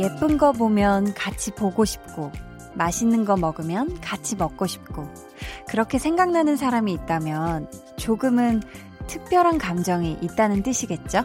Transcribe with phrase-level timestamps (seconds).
[0.00, 2.32] 예쁜 거 보면 같이 보고 싶고,
[2.74, 5.06] 맛있는 거 먹으면 같이 먹고 싶고,
[5.68, 8.62] 그렇게 생각나는 사람이 있다면 조금은
[9.06, 11.24] 특별한 감정이 있다는 뜻이겠죠?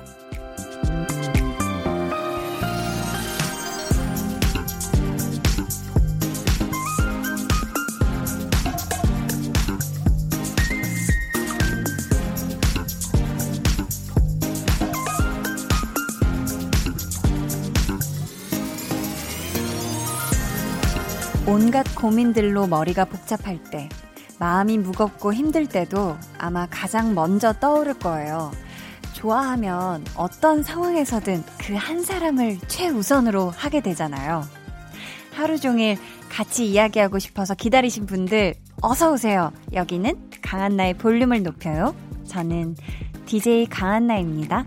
[21.95, 23.89] 고민들로 머리가 복잡할 때,
[24.39, 28.51] 마음이 무겁고 힘들 때도 아마 가장 먼저 떠오를 거예요.
[29.13, 34.43] 좋아하면 어떤 상황에서든 그 한 사람을 최우선으로 하게 되잖아요.
[35.33, 35.97] 하루 종일
[36.29, 39.51] 같이 이야기하고 싶어서 기다리신 분들, 어서오세요.
[39.73, 41.95] 여기는 강한나의 볼륨을 높여요.
[42.27, 42.75] 저는
[43.25, 44.65] DJ 강한나입니다.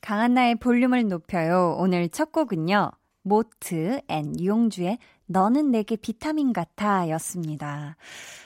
[0.00, 1.76] 강한나의 볼륨을 높여요.
[1.78, 2.90] 오늘 첫 곡은요.
[3.24, 7.96] 모트 and 유용주의 너는 내게 비타민 같아 였습니다.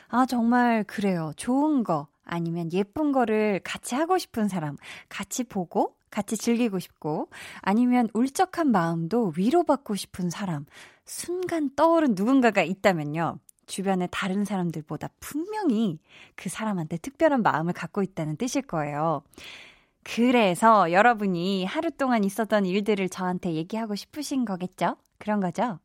[0.09, 1.33] 아, 정말 그래요.
[1.37, 4.77] 좋은 거 아니면 예쁜 거를 같이 하고 싶은 사람,
[5.09, 7.29] 같이 보고 같이 즐기고 싶고
[7.61, 10.65] 아니면 울적한 마음도 위로받고 싶은 사람,
[11.05, 13.39] 순간 떠오른 누군가가 있다면요.
[13.67, 15.99] 주변의 다른 사람들보다 분명히
[16.37, 19.23] 그 사람한테 특별한 마음을 갖고 있다는 뜻일 거예요.
[20.15, 24.97] 그래서 여러분이 하루 동안 있었던 일들을 저한테 얘기하고 싶으신 거겠죠?
[25.19, 25.79] 그런 거죠?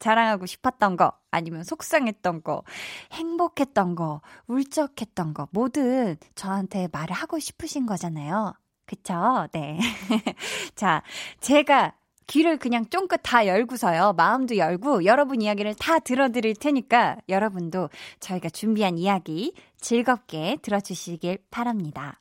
[0.00, 2.64] 자랑하고 싶었던 거, 아니면 속상했던 거,
[3.12, 8.54] 행복했던 거, 울적했던 거, 뭐든 저한테 말을 하고 싶으신 거잖아요.
[8.84, 9.46] 그쵸?
[9.52, 9.78] 네.
[10.74, 11.02] 자,
[11.40, 11.94] 제가
[12.26, 14.14] 귀를 그냥 쫑긋 다 열고서요.
[14.16, 17.90] 마음도 열고 여러분 이야기를 다 들어드릴 테니까 여러분도
[18.20, 22.20] 저희가 준비한 이야기 즐겁게 들어주시길 바랍니다.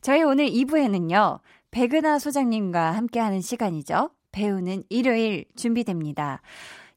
[0.00, 4.10] 저희 오늘 2부에는요, 백은하 소장님과 함께하는 시간이죠.
[4.32, 6.42] 배우는 일요일 준비됩니다.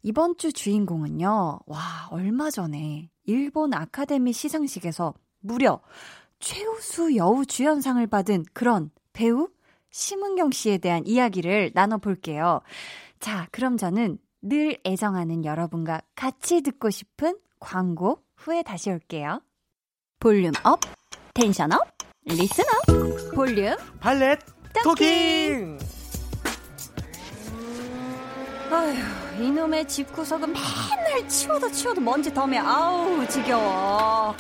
[0.04, 5.82] 이번 주 주인공은요, 와, 얼마 전에 일본 아카데미 시상식에서 무려
[6.40, 9.50] 최우수 여우 주연상을 받은 그런 배우
[9.92, 12.62] 심은경 씨에 대한 이야기를 나눠볼게요.
[13.20, 19.42] 자, 그럼 저는 늘 애정하는 여러분과 같이 듣고 싶은 광고 후에 다시 올게요.
[20.20, 20.80] Volume up,
[21.34, 21.97] tension up,
[22.28, 24.40] listen up, volume valet
[24.84, 25.80] talking!
[28.70, 34.36] 아휴, 이놈의 집구석은 맨날 치워도 치워도 먼지 더미 아우 지겨워.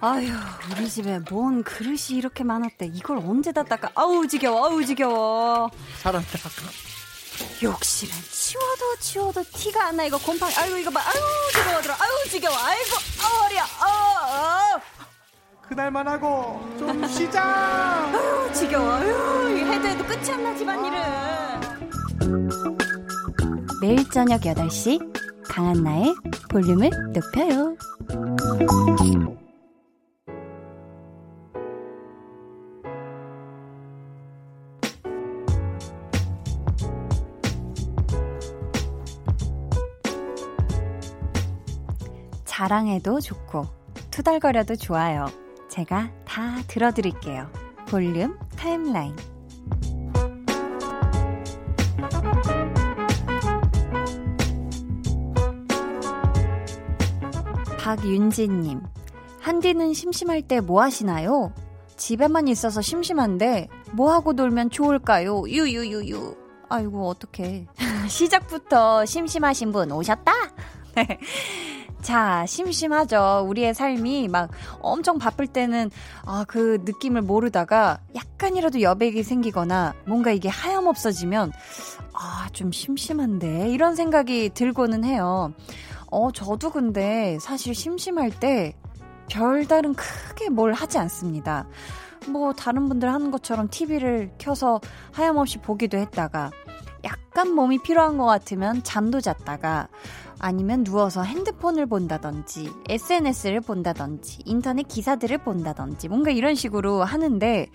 [0.00, 0.26] 아휴,
[0.72, 2.86] 우리 집에 뭔 그릇이 이렇게 많았대.
[2.92, 3.90] 이걸 언제 다 닦아?
[3.94, 5.70] 아우 지겨워, 아우 지겨워.
[6.02, 6.26] 살았다.
[7.62, 10.04] 욕실은 치워도 치워도 티가 안 나.
[10.04, 10.52] 이거 곰팡이.
[10.56, 11.00] 아이고 이거 봐.
[11.00, 11.22] 아유
[11.52, 11.94] 지겨워 들어.
[11.94, 12.56] 아유 지겨워.
[12.56, 12.96] 아이고
[13.46, 13.62] 어리야.
[13.62, 14.80] 어, 어.
[15.70, 17.40] 그날만 하고 좀 쉬자.
[17.44, 18.90] 아유 지겨워.
[18.90, 21.00] 아유 해도 해도 끝이 안 나 집안일은.
[23.80, 24.98] 매일 저녁 8시
[25.44, 26.12] 강한나의
[26.50, 27.76] 볼륨을 높여요.
[42.44, 43.66] 자랑해도 좋고
[44.10, 45.26] 투덜거려도 좋아요.
[45.80, 47.50] 제가 다 들어드릴게요.
[47.88, 49.16] 볼륨 타임라인.
[57.78, 58.80] 박윤지님,
[59.40, 61.52] 한디는 심심할 때 뭐 하시나요?
[61.96, 65.42] 집에만 있어서 심심한데 뭐 하고 놀면 좋을까요?
[65.48, 66.36] 유유유유.
[66.68, 67.66] 아이고 어떡해.
[68.08, 70.32] 시작부터 심심하신 분 오셨다?
[72.00, 72.06] 네.
[72.06, 73.44] 자, 심심하죠.
[73.46, 74.50] 우리의 삶이 막
[74.80, 75.90] 엄청 바쁠 때는
[76.24, 81.52] 아, 그 느낌을 모르다가 약간이라도 여백이 생기거나 뭔가 이게 하염없어지면
[82.14, 85.52] 아, 좀 심심한데 이런 생각이 들고는 해요.
[86.10, 88.74] 어, 저도 근데 사실 심심할 때
[89.30, 91.68] 별다른 크게 뭘 하지 않습니다.
[92.28, 94.80] 뭐 다른 분들 하는 것처럼 TV를 켜서
[95.12, 96.50] 하염없이 보기도 했다가
[97.04, 99.88] 약간 몸이 필요한 것 같으면 잠도 잤다가
[100.40, 107.66] 아니면 누워서 핸드폰을 본다든지 SNS를 본다든지 인터넷 기사들을 본다든지 뭔가 이런 식으로 하는데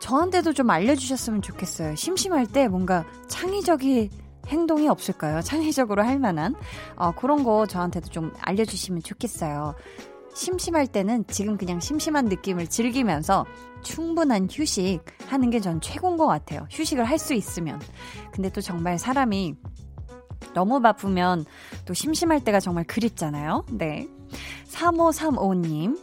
[0.00, 1.94] 저한테도 좀 알려주셨으면 좋겠어요.
[1.96, 4.10] 심심할 때 뭔가 창의적인
[4.46, 5.42] 행동이 없을까요?
[5.42, 6.54] 창의적으로 할 만한
[6.96, 9.74] 어, 그런 거 저한테도 좀 알려주시면 좋겠어요.
[10.34, 13.44] 심심할 때는 지금 그냥 심심한 느낌을 즐기면서
[13.82, 16.66] 충분한 휴식 하는 게 전 최고인 것 같아요.
[16.70, 17.80] 휴식을 할 수 있으면.
[18.32, 19.56] 근데 또 정말 사람이
[20.54, 21.44] 너무 바쁘면
[21.84, 23.64] 또 심심할 때가 정말 그립잖아요.
[23.70, 24.08] 네.
[24.68, 25.98] 3535님.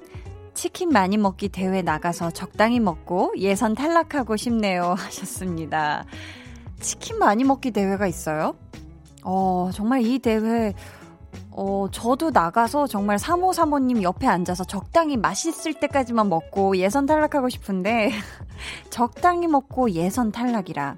[0.53, 4.95] 치킨 많이 먹기 대회 나가서 적당히 먹고 예선 탈락하고 싶네요.
[4.97, 6.05] 하셨습니다.
[6.79, 8.55] 치킨 많이 먹기 대회가 있어요?
[9.23, 10.73] 어, 정말 이 대회,
[11.51, 18.11] 어, 저도 나가서 정말 사모사모님 옆에 앉아서 적당히 맛있을 때까지만 먹고 예선 탈락하고 싶은데,
[18.89, 20.95] 적당히 먹고 예선 탈락이라.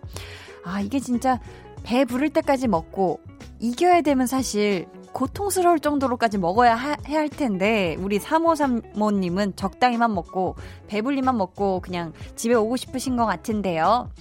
[0.65, 1.39] 아, 이게 진짜
[1.87, 3.21] 배 부를 때까지 먹고,
[3.59, 10.55] 이겨야 되면 사실 고통스러울 정도로까지 먹어야 하, 해야 할 텐데 우리 3호삼모님은 적당히만 먹고
[10.87, 14.11] 배불리만 먹고 그냥 집에 오고 싶으신 것 같은데요.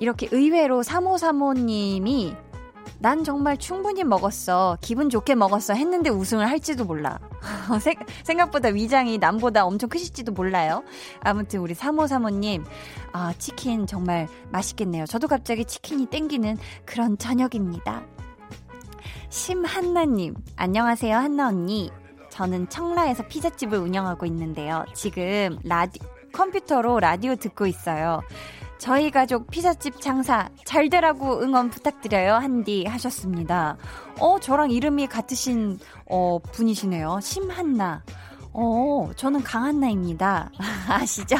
[0.00, 2.36] 이렇게 의외로 3호삼모님이
[3.00, 4.76] 난 정말 충분히 먹었어.
[4.80, 5.74] 기분 좋게 먹었어.
[5.74, 7.18] 했는데 우승을 할지도 몰라.
[8.24, 10.82] 생각보다 위장이 남보다 엄청 크실지도 몰라요.
[11.20, 12.64] 아무튼 우리 3호사모님,
[13.12, 15.06] 아, 치킨 정말 맛있겠네요.
[15.06, 18.02] 저도 갑자기 치킨이 땡기는 그런 저녁입니다.
[19.30, 21.90] 심한나님, 안녕하세요, 한나 언니.
[22.30, 24.84] 저는 청라에서 피자집을 운영하고 있는데요.
[24.94, 26.00] 지금 라디,
[26.32, 28.22] 컴퓨터로 라디오 듣고 있어요.
[28.78, 32.34] 저희 가족 피자집 장사 잘 되라고 응원 부탁드려요.
[32.34, 33.76] 한디 하셨습니다.
[34.20, 37.18] 어, 저랑 이름이 같으신, 어, 분이시네요.
[37.20, 38.02] 심한나.
[38.52, 40.50] 어, 저는 강한나입니다.
[40.88, 41.36] 아시죠?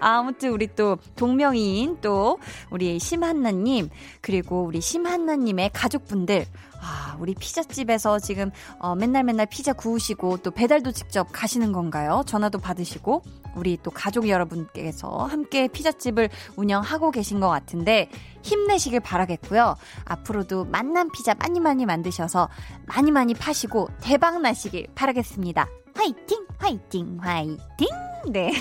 [0.00, 2.38] 아무튼 우리 또 동명이인 또
[2.70, 3.88] 우리 심한나님,
[4.20, 6.46] 그리고 우리 심한나님의 가족분들,
[6.86, 12.22] 아, 우리 피자집에서 지금 어, 맨날 맨날 피자 구우시고 또 배달도 직접 가시는 건가요?
[12.26, 13.22] 전화도 받으시고
[13.56, 18.08] 우리 또 가족 여러분께서 함께 피자집을 운영하고 계신 것 같은데
[18.42, 19.74] 힘내시길 바라겠고요.
[20.04, 22.48] 앞으로도 만난 피자 많이 많이 만드셔서
[22.86, 25.68] 많이 많이 파시고 대박 나시길 바라겠습니다.
[25.96, 26.46] 화이팅!
[26.58, 27.18] 화이팅!
[27.20, 27.88] 화이팅!
[28.28, 28.52] 네.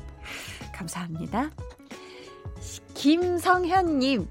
[0.72, 1.50] 감사합니다.
[2.94, 4.28] 김성현님,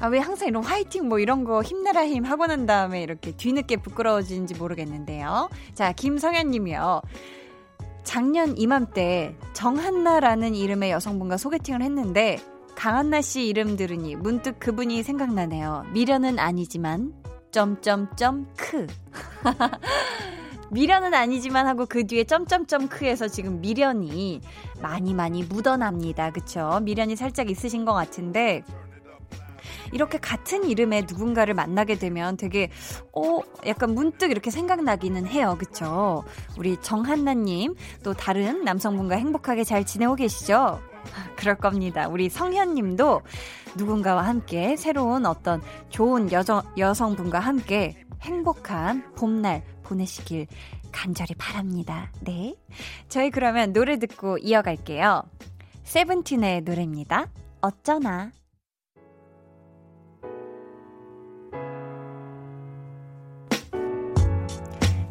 [0.00, 3.76] 아, 왜 항상 이런 화이팅 뭐 이런 거 힘내라 힘 하고 난 다음에 이렇게 뒤늦게
[3.76, 5.50] 부끄러워지는지 모르겠는데요.
[5.74, 7.02] 자, 김성현 님이요.
[8.02, 12.38] 작년 이맘때 정한나라는 이름의 여성분과 소개팅을 했는데
[12.74, 15.84] 강한나 씨 이름 들으니 문득 그분이 생각나네요.
[15.92, 17.12] 미련은 아니지만
[17.50, 18.86] 점점점 크.
[20.70, 24.40] 미련은 아니지만 하고 그 뒤에 점점점 크에서 지금 미련이
[24.80, 26.30] 많이 많이 묻어납니다.
[26.30, 26.80] 그쵸?
[26.82, 28.62] 미련이 살짝 있으신 것 같은데
[29.92, 32.70] 이렇게 같은 이름의 누군가를 만나게 되면 되게,
[33.12, 35.56] 어, 약간 문득 이렇게 생각나기는 해요.
[35.58, 36.24] 그쵸?
[36.58, 40.80] 우리 정한나님, 또 다른 남성분과 행복하게 잘 지내고 계시죠?
[41.36, 42.08] 그럴 겁니다.
[42.08, 43.22] 우리 성현 님도
[43.76, 50.46] 누군가와 함께 새로운 어떤 좋은 여정, 여성분과 함께 행복한 봄날 보내시길
[50.92, 52.10] 간절히 바랍니다.
[52.20, 52.54] 네.
[53.08, 55.22] 저희 그러면 노래 듣고 이어갈게요.
[55.84, 57.26] 세븐틴의 노래입니다.
[57.60, 58.30] 어쩌나.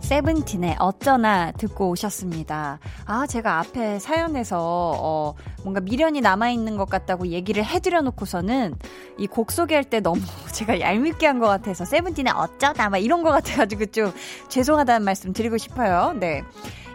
[0.09, 2.79] 세븐틴의 어쩌나 듣고 오셨습니다.
[3.06, 8.73] 아, 제가 앞에 사연에서, 어, 뭔가 미련이 남아있는 것 같다고 얘기를 해드려 놓고서는
[9.19, 10.19] 이 곡 소개할 때 너무
[10.51, 14.11] 제가 얄밉게 한 것 같아서 세븐틴의 어쩌나 막 이런 것 같아가지고 좀
[14.47, 16.13] 죄송하다는 말씀 드리고 싶어요.
[16.19, 16.41] 네.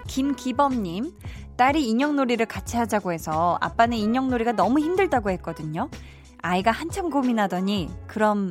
[0.08, 1.12] 김기범님.
[1.56, 5.88] 딸이 인형놀이를 같이 하자고 해서 아빠는 인형놀이가 너무 힘들다고 했거든요.
[6.42, 8.50] 아이가 한참 고민하더니 그럼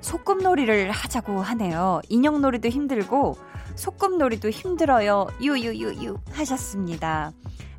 [0.00, 2.00] 소꿉놀이를 하자고 하네요.
[2.08, 3.36] 인형놀이도 힘들고
[3.74, 5.26] 소꿉놀이도 힘들어요.
[5.40, 7.32] 유유유유 하셨습니다.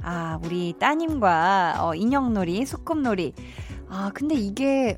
[0.04, 3.34] 아, 우리 따님과 어, 인형놀이, 소꿉놀이.
[3.90, 4.98] 아, 근데 이게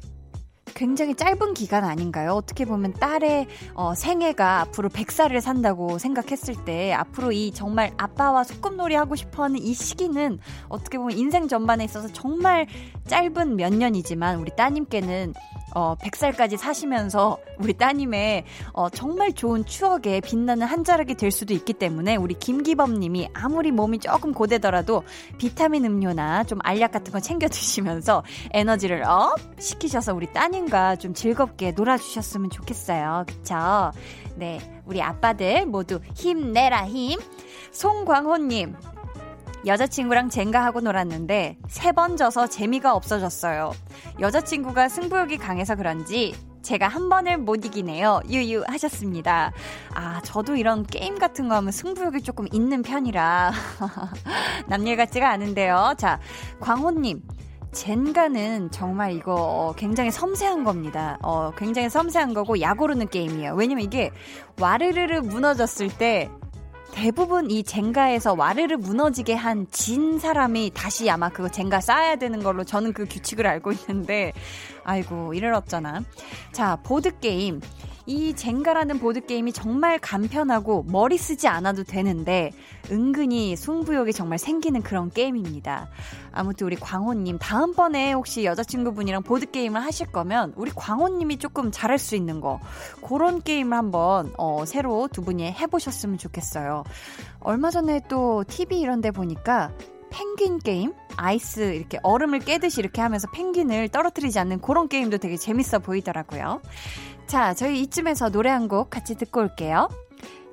[0.75, 2.31] 굉장히 짧은 기간 아닌가요?
[2.31, 8.95] 어떻게 보면 딸의 어, 생애가 앞으로 100살을 산다고 생각했을 때 앞으로 이 정말 아빠와 소꿉놀이
[8.95, 12.67] 하고 싶어 하는 이 시기는 어떻게 보면 인생 전반에 있어서 정말
[13.07, 15.33] 짧은 몇 년이지만 우리 따님께는
[15.75, 18.43] 어, 100살까지 사시면서 우리 따님의
[18.73, 23.71] 어, 정말 좋은 추억에 빛나는 한 자락이 될 수도 있기 때문에 우리 김기범 님이 아무리
[23.71, 25.03] 몸이 조금 고되더라도
[25.37, 31.71] 비타민 음료나 좀 알약 같은 거 챙겨 드시면서 에너지를 up 시키셔서 우리 따님과 좀 즐겁게
[31.71, 33.25] 놀아주셨으면 좋겠어요.
[33.27, 33.91] 그쵸?
[34.35, 34.59] 네.
[34.85, 37.19] 우리 아빠들 모두 힘내라 힘.
[37.71, 38.75] 송광호님,
[39.65, 43.71] 여자친구랑 젠가하고 놀았는데 세 번 져서 재미가 없어졌어요.
[44.19, 48.21] 여자친구가 승부욕이 강해서 그런지 제가 한 번을 못 이기네요.
[48.29, 49.51] 유유 하셨습니다.
[49.93, 53.51] 아, 저도 이런 게임 같은 거 하면 승부욕이 조금 있는 편이라
[54.67, 55.93] 남일 같지가 않은데요.
[55.97, 56.19] 자,
[56.59, 57.21] 광호님.
[57.73, 61.17] 젠가는 정말 이거 어, 굉장히 섬세한 겁니다.
[61.23, 63.55] 어, 굉장히 섬세한 거고 약오르는 게임이에요.
[63.55, 64.11] 왜냐면 이게
[64.61, 66.29] 와르르르 무너졌을 때
[66.93, 72.63] 대부분 이 젠가에서 와르르 무너지게 한 진 사람이 다시 아마 그거 젠가 쌓아야 되는 걸로
[72.63, 74.31] 저는 그 규칙을 알고 있는데
[74.83, 76.01] 아이고, 이럴 어쩌나.
[76.51, 77.61] 자, 보드게임.
[78.05, 82.51] 이 젠가라는 보드게임이 정말 간편하고 머리 쓰지 않아도 되는데
[82.91, 85.87] 은근히 승부욕이 정말 생기는 그런 게임입니다.
[86.33, 92.41] 아무튼 우리 광호님 다음번에 혹시 여자친구분이랑 보드게임을 하실 거면 우리 광호님이 조금 잘할 수 있는
[92.41, 92.59] 거
[93.07, 96.83] 그런 게임을 한번 어, 새로 두 분이 해보셨으면 좋겠어요.
[97.39, 99.71] 얼마 전에 또 TV 이런 데 보니까
[100.13, 100.93] 펭귄 게임?
[101.17, 106.61] 아이스 이렇게 얼음을 깨듯이 이렇게 하면서 펭귄을 떨어뜨리지 않는 그런 게임도 되게 재밌어 보이더라고요.
[107.27, 109.89] 자, 저희 이쯤에서 노래 한 곡 같이 듣고 올게요.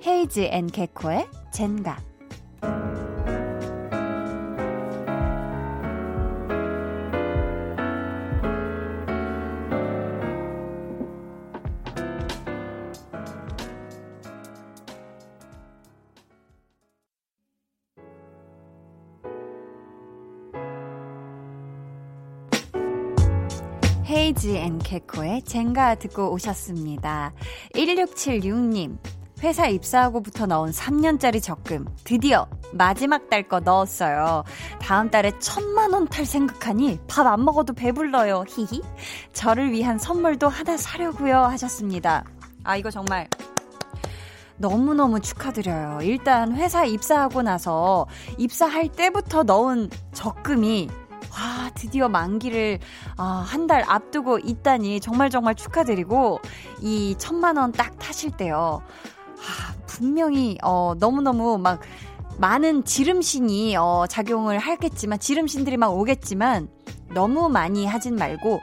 [0.07, 1.99] 헤이즈 앤 개코의 젠가.
[24.31, 27.33] 헤이즈 앤 개코의 젠가 듣고 오셨습니다.
[27.75, 28.97] 1676님,
[29.43, 34.45] 회사 입사하고부터 넣은 3년짜리 적금, 드디어 마지막 달 거 넣었어요.
[34.81, 38.45] 다음 달에 천만 원 탈 생각하니 밥 안 먹어도 배불러요.
[38.49, 38.83] 히히.
[39.33, 41.37] 저를 위한 선물도 하나 사려고요.
[41.47, 42.25] 하셨습니다.
[42.63, 43.29] 아, 이거 정말
[44.59, 45.99] 너무너무 축하드려요.
[46.03, 48.07] 일단 회사 입사하고 나서
[48.39, 50.89] 입사할 때부터 넣은 적금이
[51.33, 52.79] 와, 드디어 만기를
[53.17, 56.41] 아, 한 달 앞두고 있다니 정말 정말 축하드리고
[56.81, 58.83] 이 천만 원 딱 타실 때요.
[59.39, 61.81] 아, 분명히 어, 너무너무 막
[62.39, 66.69] 많은 지름신이 어, 작용을 하겠지만 지름신들이 막 오겠지만
[67.15, 68.61] 너무 많이 하진 말고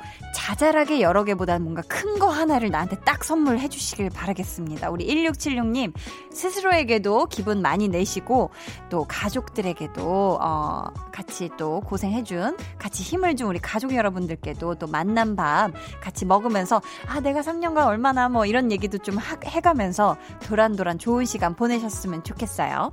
[0.47, 4.89] 자잘하게 여러 개보다는 뭔가 큰 거 하나를 나한테 딱 선물해 주시길 바라겠습니다.
[4.89, 5.93] 우리 1676님
[6.31, 8.49] 스스로에게도 기분 많이 내시고
[8.89, 15.73] 또 가족들에게도 어 같이 또 고생해준 같이 힘을 준 우리 가족 여러분들께도 또 만난 밤
[16.01, 21.55] 같이 먹으면서 아 내가 3년간 얼마나 뭐 이런 얘기도 좀 하, 해가면서 도란도란 좋은 시간
[21.55, 22.91] 보내셨으면 좋겠어요.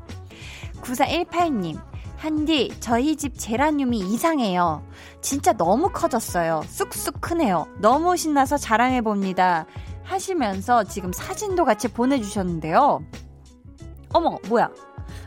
[0.82, 1.80] 9418님
[2.24, 4.82] 한디, 저희 집 제라늄이 이상해요.
[5.20, 6.62] 진짜 너무 커졌어요.
[6.66, 7.66] 쑥쑥 크네요.
[7.80, 9.66] 너무 신나서 자랑해봅니다.
[10.02, 13.04] 하시면서 지금 사진도 같이 보내주셨는데요.
[14.14, 14.70] 어머, 뭐야.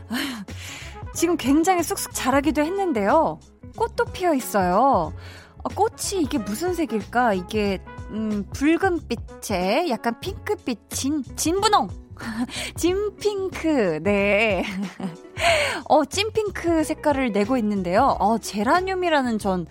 [1.14, 3.38] 지금 굉장히 쑥쑥 자라기도 했는데요.
[3.76, 5.12] 꽃도 피어 있어요.
[5.62, 7.34] 어, 꽃이 이게 무슨 색일까?
[7.34, 12.07] 이게, 음, 붉은 빛에 약간 핑크빛, 진, 진분홍!
[12.76, 14.64] 진핑크, 네.
[15.88, 18.16] 어, 찐핑크 색깔을 내고 있는데요.
[18.18, 19.66] 어, 제라늄이라는 전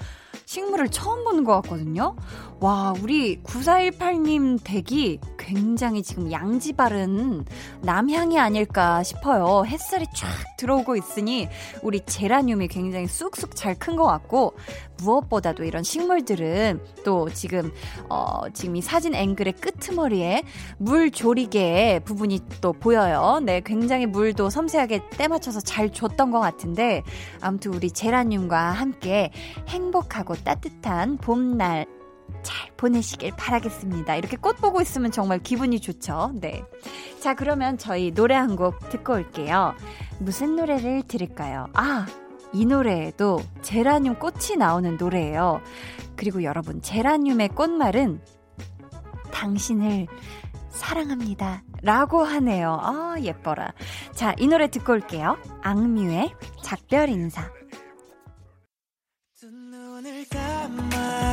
[0.46, 2.16] 식물을 처음 보는 것 같거든요.
[2.60, 7.46] 와, 우리 9418님 댁이 굉장히 지금 양지 바른
[7.84, 9.64] 남향이 아닐까 싶어요.
[9.64, 11.48] 햇살이 쫙 들어오고 있으니
[11.84, 14.56] 우리 제라늄이 굉장히 쑥쑥 잘 큰 것 같고
[15.04, 17.72] 무엇보다도 이런 식물들은 또 지금
[18.10, 20.42] 어 지금 이 사진 앵글의 끄트머리에
[20.80, 23.40] 물 조리개 부분이 또 보여요.
[23.44, 27.04] 네, 굉장히 물도 섬세하게 때 맞춰서 잘 줬던 것 같은데
[27.40, 29.30] 아무튼 우리 제라늄과 함께
[29.70, 31.86] 행복하고 따뜻한 봄날
[32.44, 34.16] 잘 보내시길 바라겠습니다.
[34.16, 36.32] 이렇게 꽃 보고 있으면 정말 기분이 좋죠.
[36.40, 36.64] 네.
[37.20, 39.76] 자, 그러면 저희 노래 한 곡 듣고 올게요.
[40.20, 41.68] 무슨 노래를 들을까요?
[41.74, 42.06] 아,
[42.54, 45.62] 이 노래에도 제라늄 꽃이 나오는 노래예요.
[46.16, 48.22] 그리고 여러분, 제라늄의 꽃말은
[49.32, 50.08] 당신을
[50.70, 51.64] 사랑합니다.
[51.84, 52.80] 라고 하네요.
[52.82, 53.74] 아, 예뻐라.
[54.14, 55.38] 자, 이 노래 듣고 올게요.
[55.62, 57.50] 악뮤의 작별 인사.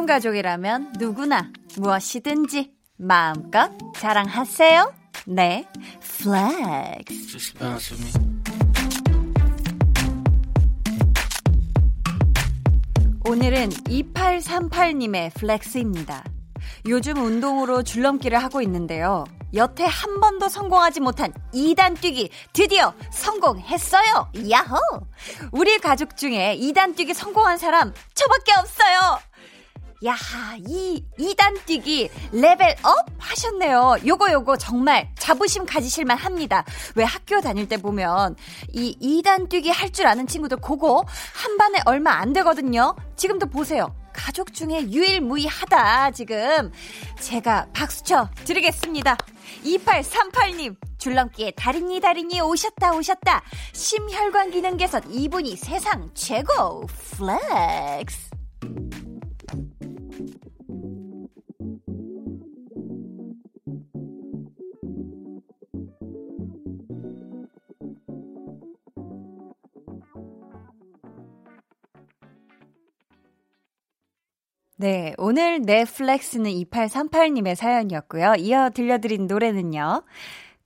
[0.00, 4.92] 볼륨 가족이라면 누구나 무엇이든지 마음껏 자랑하세요.
[5.26, 5.66] 네,
[6.00, 7.52] flex.
[13.28, 16.24] 오늘은 2838님의 flex입니다.
[16.88, 19.24] 요즘 운동으로 줄넘기를 하고 있는데요.
[19.54, 24.30] 여태 한 번도 성공하지 못한 2단 뛰기 드디어 성공했어요.
[24.48, 24.78] 야호!
[25.52, 29.29] 우리 가족 중에 2단 뛰기 성공한 사람 저밖에 없어요.
[30.06, 30.16] 야,
[30.66, 33.96] 이 2단 뛰기 level up 하셨네요.
[34.06, 36.64] 요거 요거 정말 자부심 가지실만 합니다.
[36.94, 38.34] 왜 학교 다닐 때 보면
[38.72, 41.04] 이 2단 뛰기 할 줄 아는 친구들 그거
[41.34, 42.94] 한 반에 얼마 안 되거든요.
[43.16, 43.94] 지금도 보세요.
[44.12, 46.70] 가족 중에 유일무이하다, 지금.
[47.20, 49.16] 제가 박수쳐 드리겠습니다.
[49.64, 53.42] 2838님, 줄넘기의 달인이 달인이 오셨다 오셨다.
[53.72, 58.29] 심혈관 기능 개선 이분이 세상 최고 플렉스.
[74.80, 78.36] 네, 오늘 넷플렉스는 2838님의 사연이었고요.
[78.38, 80.04] 이어 들려드린 노래는요.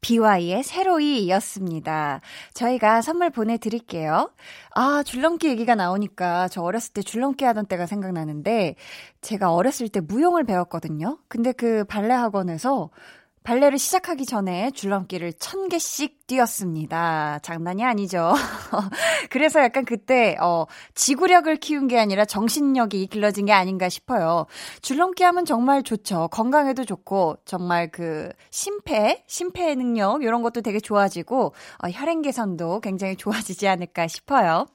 [0.03, 2.21] BY의 새로이였습니다.
[2.53, 4.31] 저희가 선물 보내드릴게요.
[4.77, 8.77] 아, 줄넘기 얘기가 나오니까 저 어렸을 때 줄넘기 하던 때가 생각나는데
[9.21, 11.19] 제가 어렸을 때 무용을 배웠거든요.
[11.27, 12.91] 근데 그 발레 학원에서
[13.43, 17.41] 발레를 시작하기 전에 줄넘기를 천 개씩 뛰었습니다.
[17.43, 18.33] 장난이 아니죠.
[19.31, 24.47] 그래서 약간 그때, 어, 지구력을 키운 게 아니라 정신력이 길러진 게 아닌가 싶어요.
[24.83, 26.29] 줄넘기 하면 정말 좋죠.
[26.29, 33.17] 건강에도 좋고, 정말 그, 심폐, 심폐 능력, 이런 것도 되게 좋아지고, 어, 혈행 개선도 굉장히
[33.17, 34.67] 좋아지지 않을까 싶어요.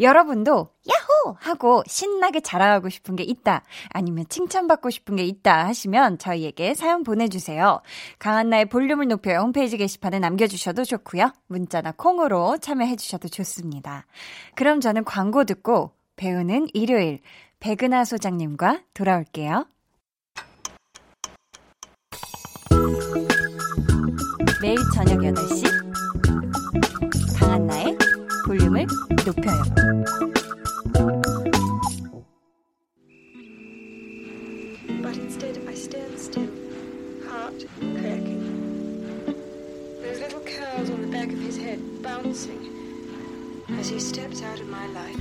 [0.00, 1.36] 여러분도, 야호!
[1.38, 3.62] 하고 신나게 자랑하고 싶은 게 있다.
[3.90, 7.80] 아니면 칭찬받고 싶은 게 있다 하시면 저희에게 사연 보내주세요.
[8.18, 11.32] 강한나의 볼륨을 높여 홈페이지 게시판에 남겨주셔도 좋고요.
[11.46, 14.06] 문자나 콩으로 참여해주셔도 좋습니다.
[14.54, 17.20] 그럼 저는 광고 듣고 배우는 일요일
[17.60, 19.66] 백은하 소장님과 돌아올게요.
[24.60, 25.64] 매일 저녁 8시
[27.38, 27.96] 강한나의
[28.46, 28.86] 볼륨을
[29.24, 30.41] 높여요.
[40.22, 42.70] Little curls on the back of his head bouncing
[43.78, 45.20] as he steps out of my life.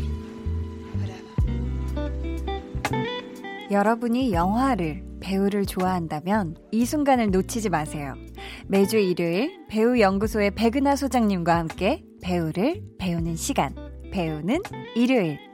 [3.72, 8.16] 여러분이 영화를, 배우를 좋아한다면 이 순간을 놓치지 마세요.
[8.68, 13.74] 매주 일요일 배우 연구소의 백은하 소장님과 함께 배우를 배우는 시간,
[14.12, 14.62] 배우는
[14.96, 15.51] 일요일.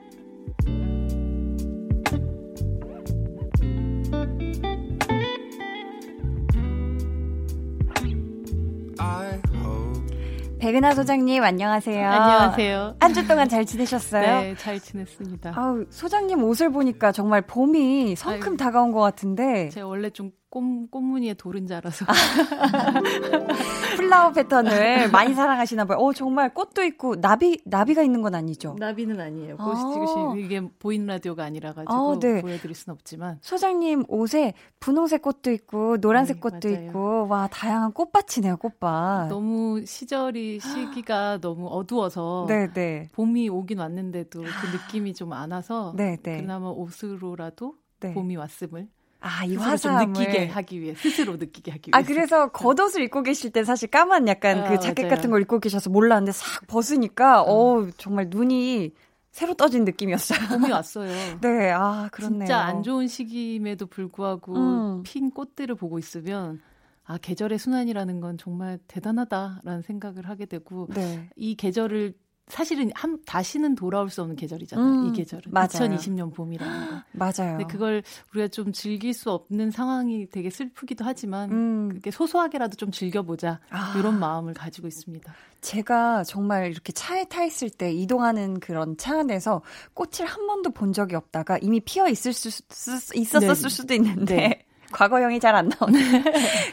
[10.68, 12.06] 백은하 소장님 안녕하세요.
[12.10, 12.96] 안녕하세요.
[13.00, 14.42] 한 주 동안 잘 지내셨어요?
[14.42, 15.54] 네, 잘 지냈습니다.
[15.56, 18.58] 아우, 소장님 옷을 보니까 정말 봄이 성큼 아유.
[18.58, 22.06] 다가온 것 같은데 제가 원래 좀 꽃, 꽃무늬의 도른자라서
[23.98, 25.98] 플라워 패턴을 많이 사랑하시나 봐요.
[26.00, 28.76] 어, 정말 꽃도 있고 나비 나비가 있는 건 아니죠?
[28.80, 29.56] 나비는 아니에요.
[29.60, 29.66] 아.
[29.66, 32.42] 보시듯이 이게 보이는 라디오가 아니라 가지고 아, 네.
[32.42, 36.86] 보여드릴 순 없지만 소장님 옷에 분홍색 꽃도 있고 노란색 네, 꽃도 맞아요.
[36.88, 39.30] 있고 와 다양한 꽃밭이네요 꽃밭.
[39.30, 45.94] 너무 시절이 시기가 너무 어두워서 네 네 봄이 오긴 왔는데도 그 느낌이 좀 안 와서
[45.98, 46.18] 네네.
[46.42, 48.14] 그나마 옷으로라도 네.
[48.14, 48.88] 봄이 왔음을
[49.20, 53.24] 아이 스스로 좀 화사함을 느끼게 하기 위해 스스로 느끼게 하기 위해 아 그래서 겉옷을 입고
[53.24, 55.16] 계실 때 사실 까만 약간 아, 그 자켓 맞아요.
[55.16, 58.92] 같은 걸 입고 계셔서 몰랐는데 싹 벗으니까 어 정말 눈이
[59.32, 60.48] 새로 떠진 느낌이었어요.
[60.50, 61.12] 봄이 왔어요.
[61.42, 62.40] 네, 아 그렇네요.
[62.40, 65.04] 진짜 안 좋은 시기임에도 불구하고 음.
[65.04, 66.60] 핀 꽃들을 보고 있으면
[67.04, 71.30] 아 계절의 순환이라는 건 정말 대단하다라는 생각을 하게 되고 네.
[71.36, 72.14] 이 계절을
[72.48, 74.86] 사실은 한 다시는 돌아올 수 없는 계절이잖아요.
[74.88, 75.68] 음, 이 계절은 맞아요.
[75.68, 77.02] 2020년 봄이라는 거.
[77.12, 77.58] 맞아요.
[77.58, 81.90] 근데 그걸 우리가 좀 즐길 수 없는 상황이 되게 슬프기도 하지만 음.
[81.90, 83.96] 그게 소소하게라도 좀 즐겨보자 아.
[84.00, 85.34] 이런 마음을 가지고 있습니다.
[85.60, 89.62] 제가 정말 이렇게 차에 타 있을 때 이동하는 그런 차 안에서
[89.94, 93.70] 꽃을 한 번도 본 적이 없다가 이미 피어 있을 수, 수- 있었을 네.
[93.70, 94.64] 수도 있는데 네.
[94.92, 96.00] 과거형이 잘 안 나오네.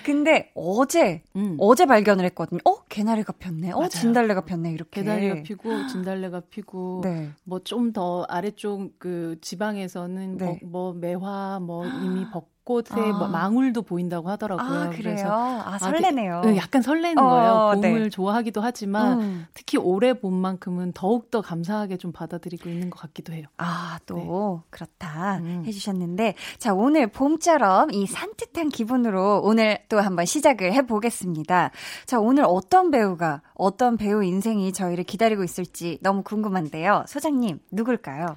[0.04, 1.56] 근데 어제 음.
[1.58, 2.60] 어제 발견을 했거든요.
[2.64, 3.72] 어 개나리가 폈네.
[3.72, 3.88] 어 맞아요.
[3.88, 4.72] 진달래가 폈네.
[4.72, 5.00] 이렇게.
[5.00, 7.30] 개다리가 피고 진달래가 피고 네.
[7.44, 10.44] 뭐좀 더 아래쪽 그 지방에서는 네.
[10.44, 13.18] 뭐, 뭐 매화 뭐 이미 벚 꽃의 아.
[13.18, 14.66] 뭐 망울도 보인다고 하더라고요.
[14.66, 14.96] 아 그래요.
[14.96, 16.40] 그래서 아 아, 설레네요.
[16.40, 17.80] 네, 약간 설레는 어, 거예요.
[17.80, 17.92] 네.
[17.92, 19.46] 봄을 좋아하기도 하지만 음.
[19.54, 23.46] 특히 올해 봄만큼은 더욱 더 감사하게 좀 받아들이고 있는 것 같기도 해요.
[23.58, 25.38] 아, 또, 그렇다.
[25.38, 25.62] 음.
[25.66, 26.34] 해주셨는데.
[26.58, 31.70] 자, 오늘 봄처럼 이 산뜻한 기분으로 오늘 또 한번 시작을 해보겠습니다.
[32.06, 37.04] 자, 오늘 어떤 배우가, 어떤 배우 인생이 저희를 기다리고 있을지 너무 궁금한데요.
[37.06, 38.36] 소장님, 누굴까요?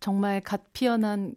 [0.00, 1.34] 정말 갓 피어난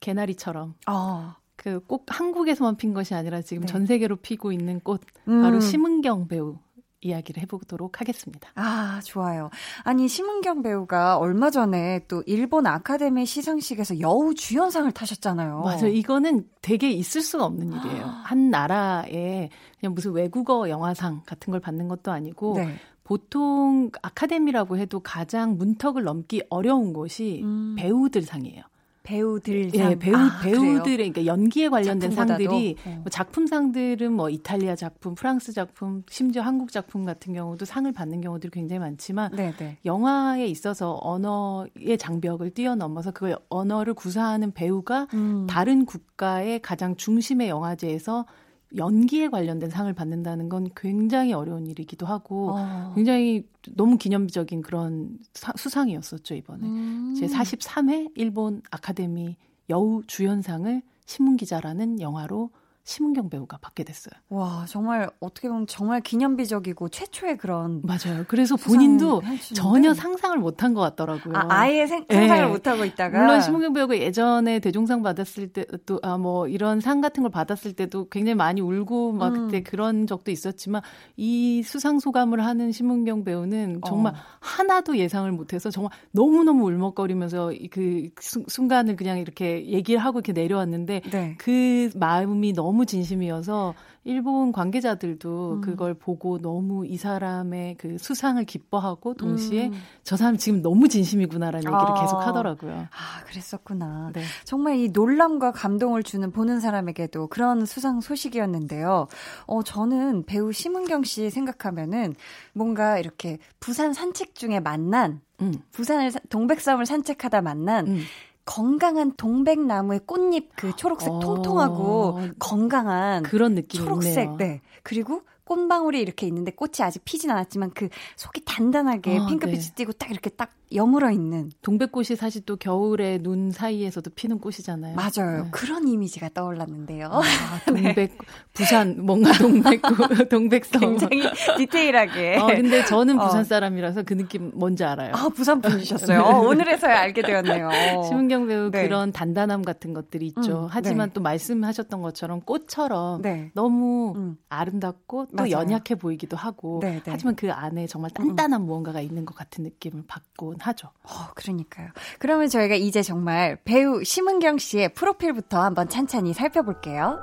[0.00, 3.66] 개나리처럼 어, 그 꼭 한국에서만 핀 것이 아니라 지금 네.
[3.66, 5.42] 전 세계로 피고 있는 꽃 음.
[5.42, 6.56] 바로 심은경 배우
[7.00, 8.50] 이야기를 해보도록 하겠습니다.
[8.56, 9.50] 아, 좋아요.
[9.84, 15.60] 아니, 심은경 배우가 얼마 전에 또 일본 아카데미 시상식에서 여우 주연상을 타셨잖아요.
[15.60, 15.86] 맞아요.
[15.86, 18.04] 이거는 되게 있을 수가 없는 일이에요.
[18.24, 22.74] 한 나라에 그냥 무슨 외국어 영화상 같은 걸 받는 것도 아니고 네.
[23.04, 27.76] 보통 아카데미라고 해도 가장 문턱을 넘기 어려운 곳이 음.
[27.78, 28.64] 배우들 상이에요.
[29.08, 29.98] 배우들 예, 상.
[29.98, 32.10] 배우 아, 배우들의 그러니까 연기에 관련된?
[32.10, 32.90] 상들이 어.
[32.90, 38.50] 뭐 작품상들은 뭐 이탈리아 작품, 프랑스 작품, 심지어 한국 작품 같은 경우도 상을 받는 경우들이
[38.50, 39.78] 굉장히 많지만 네네.
[39.86, 45.46] 영화에 있어서 언어의 장벽을 뛰어넘어서 그 언어를 구사하는 배우가 음.
[45.48, 48.26] 다른 국가의 가장 중심의 영화제에서
[48.76, 52.92] 연기에 관련된 상을 받는다는 건 굉장히 어려운 일이기도 하고 어.
[52.94, 57.14] 굉장히 너무 기념비적인 그런 사- 수상이었었죠 이번에 음.
[57.18, 59.36] 제 43회 일본 아카데미
[59.70, 62.50] 여우 주연상을 신문기자라는 영화로
[62.88, 64.12] 심은경 배우가 받게 됐어요.
[64.28, 68.24] 와 정말 어떻게 보면 정말 기념비적이고 최초의 그런 맞아요.
[68.28, 69.22] 그래서 본인도?
[69.54, 71.36] 전혀 상상을 못한 것 같더라고요.
[71.36, 72.46] 아, 아예 생, 상상을 예.
[72.46, 77.22] 못 하고 있다가 물론 심은경 배우가 예전에 대종상 받았을 때도 아 뭐 이런 상 같은
[77.22, 79.46] 걸 받았을 때도 굉장히 많이 울고 막 음.
[79.46, 80.82] 그때 그런 적도 있었지만
[81.16, 84.16] 이 수상 소감을 하는 심은경 배우는 정말 어.
[84.40, 91.02] 하나도 예상을 못해서 정말 너무 너무 울먹거리면서 이그 순간을 그냥 이렇게 얘기를 하고 이렇게 내려왔는데
[91.10, 91.34] 네.
[91.38, 95.60] 그 마음이 너무 진심이어서 일본 관계자들도 음.
[95.60, 99.72] 그걸 보고 너무 이 사람의 그 수상을 기뻐하고 동시에 음.
[100.02, 101.94] 저 사람 지금 너무 진심이구나라는 얘기를 아.
[102.00, 102.72] 계속 하더라고요.
[102.90, 104.10] 아 그랬었구나.
[104.14, 104.22] 네.
[104.44, 109.08] 정말 이 놀람과 감동을 주는 보는 사람에게도 그런 수상 소식이었는데요.
[109.46, 112.14] 어, 저는 배우 심은경 씨 생각하면은
[112.54, 115.54] 뭔가 이렇게 부산 산책 중에 만난, 음.
[115.72, 118.00] 부산을, 사- 동백섬을 산책하다 만난 음.
[118.48, 121.20] 건강한 동백나무의 꽃잎 그 초록색 어.
[121.20, 124.36] 통통하고 건강한 그런 느낌이 초록색, 있네요.
[124.38, 124.60] 네.
[124.82, 129.74] 그리고 꽃방울이 이렇게 있는데 꽃이 아직 피진 않았지만 그 속이 단단하게 아, 핑크빛이 네.
[129.76, 134.94] 띄고 딱 이렇게 딱 여물어 있는 동백꽃이 사실 또 겨울에 눈 사이에서도 피는 꽃이잖아요.
[134.94, 135.44] 맞아요.
[135.44, 135.48] 네.
[135.50, 137.08] 그런 이미지가 떠올랐는데요.
[137.10, 137.22] 아,
[137.66, 138.18] 동백
[138.52, 139.80] 부산 뭔가 동백
[140.28, 140.80] 동백섬.
[140.80, 141.22] 굉장히
[141.56, 142.36] 디테일하게.
[142.36, 143.24] 어, 근데 저는 어.
[143.26, 145.12] 부산 사람이라서 그 느낌 뭔지 알아요.
[145.14, 146.20] 아, 부산 분이셨어요.
[146.20, 147.70] 어, 오늘에서야 알게 되었네요.
[148.06, 148.82] 심은경 배우 네.
[148.82, 150.64] 그런 단단함 같은 것들이 있죠.
[150.64, 151.14] 음, 하지만 네.
[151.14, 153.50] 또 말씀하셨던 것처럼 꽃처럼 네.
[153.54, 154.36] 너무 음.
[154.50, 155.52] 아름답고 또 맞아요.
[155.52, 157.02] 연약해 보이기도 하고 네, 네.
[157.06, 160.88] 하지만 그 안에 정말 단단한 무언가가 있는 것 같은 느낌을 받곤 하죠.
[161.04, 161.88] 어, 그러니까요.
[162.18, 167.18] 그러면 저희가 이제 정말 배우 심은경 씨의 프로필부터 한번 찬찬히 살펴볼게요.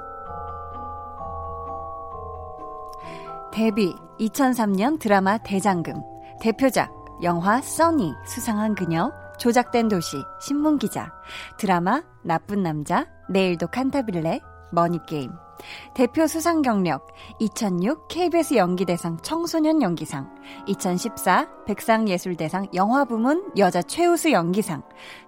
[3.54, 6.02] 데뷔 2003년 드라마 대장금
[6.42, 6.92] 대표작
[7.24, 11.14] 영화 써니 수상한 그녀 조작된 도시 신문기자
[11.58, 15.32] 드라마 나쁜 남자 내일도 칸타빌레 머니게임
[15.94, 17.08] 대표 수상 경력
[17.40, 20.30] 2006 KBS 연기대상 청소년 연기상
[20.68, 24.84] 2014 백상예술대상 영화부문 여자 최우수 연기상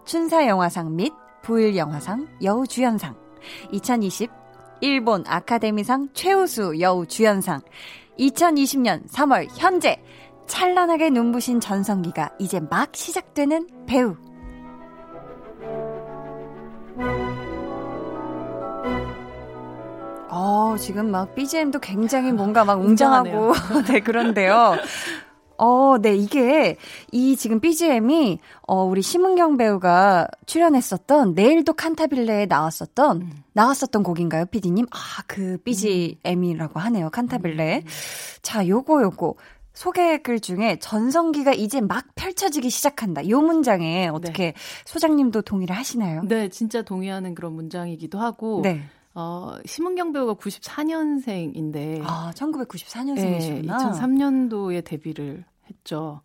[0.05, 3.15] 춘사영화상 및 부일영화상 여우주연상
[3.71, 4.29] 2020
[4.81, 7.61] 일본 아카데미상 최우수 여우주연상
[8.19, 10.01] 2020년 3월 현재
[10.47, 14.15] 찬란하게 눈부신 전성기가 이제 막 시작되는 배우
[20.29, 23.53] 어, 지금 막 BGM도 굉장히 뭔가 막 웅장하고,
[23.87, 24.75] 네, 그런데요.
[25.57, 26.77] 어, 네, 이게,
[27.11, 33.31] 이 지금 BGM이, 어, 우리 심은경 배우가 출연했었던, 내일도 칸타빌레에 나왔었던, 음.
[33.53, 34.85] 나왔었던 곡인가요, PD님?
[34.91, 37.83] 아, 그 BGM이라고 하네요, 칸타빌레.
[37.83, 37.89] 음.
[38.43, 39.35] 자, 요거, 요거.
[39.73, 43.29] 소개글 중에 전성기가 이제 막 펼쳐지기 시작한다.
[43.29, 46.23] 요 문장에 어떻게 소장님도 동의를 하시나요?
[46.23, 48.81] 네, 진짜 동의하는 그런 문장이기도 하고 네.
[49.19, 53.61] 어, 심은경 배우가 94년생인데 아, 1994년생이시구나.
[53.61, 56.21] 네, 2003년도에 데뷔를 했죠.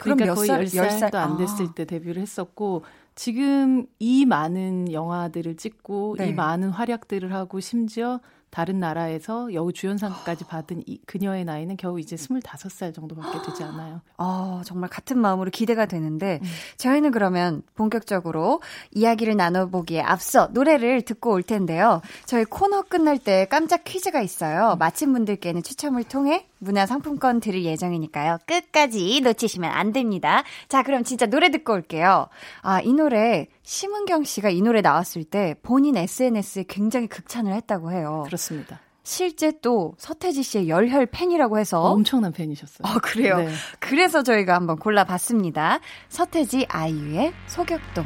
[0.00, 1.16] 그러니까 몇 거의 살- 10살도 열 살?
[1.16, 1.36] 안 아.
[1.36, 2.82] 됐을 때 데뷔를 했었고
[3.14, 6.30] 지금 이 많은 영화들을 찍고 네.
[6.30, 8.18] 이 많은 활약들을 하고 심지어
[8.52, 14.02] 다른 나라에서 여우 주연상까지 받은 이 그녀의 나이는 겨우 이제 25살 정도밖에 되지 않아요.
[14.18, 16.46] 어, 정말 같은 마음으로 기대가 되는데, 음.
[16.76, 18.60] 저희는 그러면 본격적으로
[18.90, 22.02] 이야기를 나눠보기에 앞서 노래를 듣고 올 텐데요.
[22.26, 24.24] 저희 코너 끝날 때 깜짝 퀴즈가 음.
[24.24, 24.76] 있어요.
[24.78, 28.38] 마친 분들께는 추첨을 통해 문화 상품권 드릴 예정이니까요.
[28.46, 30.44] 끝까지 놓치시면 안 됩니다.
[30.68, 32.28] 자, 그럼 진짜 노래 듣고 올게요.
[32.62, 38.22] 아, 이 노래, 심은경 씨가 이 노래 나왔을 때 본인 SNS에 굉장히 극찬을 했다고 해요.
[38.26, 38.80] 그렇습니다.
[39.02, 42.86] 실제 또 서태지 씨의 열혈 팬이라고 해서 엄청난 팬이셨어요.
[42.86, 43.38] 어, 그래요?
[43.38, 43.48] 네.
[43.80, 45.80] 그래서 저희가 한번 골라봤습니다.
[46.08, 48.04] 서태지 아이유의 소격동.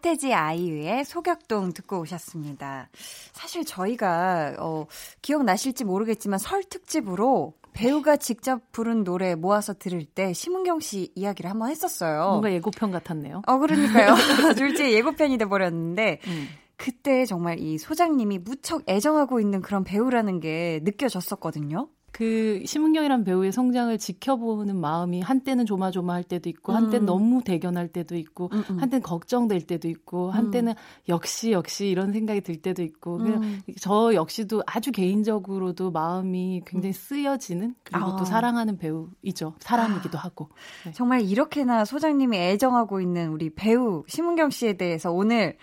[0.00, 2.88] 서태지 아이유의 소격동 듣고 오셨습니다.
[3.32, 4.86] 사실 저희가 어,
[5.22, 11.70] 기억나실지 모르겠지만 설 특집으로 배우가 직접 부른 노래 모아서 들을 때 심은경 씨 이야기를 한번
[11.70, 12.30] 했었어요.
[12.30, 13.42] 뭔가 예고편 같았네요.
[13.46, 14.14] 어 그러니까요.
[14.56, 16.48] 둘째 예고편이 돼 버렸는데 음.
[16.76, 21.88] 그때 정말 이 소장님이 무척 애정하고 있는 그런 배우라는 게 느껴졌었거든요.
[22.12, 27.06] 그 심은경이란 배우의 성장을 지켜보는 마음이 한때는 조마조마할 때도 있고 한때는 음.
[27.06, 28.80] 너무 대견할 때도 있고 음, 음.
[28.80, 30.74] 한때는 걱정될 때도 있고 한때는
[31.08, 33.60] 역시 역시 이런 생각이 들 때도 있고 그냥 음.
[33.80, 38.16] 저 역시도 아주 개인적으로도 마음이 굉장히 쓰여지는 그리고 아.
[38.16, 40.48] 또 사랑하는 배우이죠 사람이기도 하고
[40.84, 40.92] 네.
[40.92, 45.56] 정말 이렇게나 소장님이 애정하고 있는 우리 배우 심은경 씨에 대해서 오늘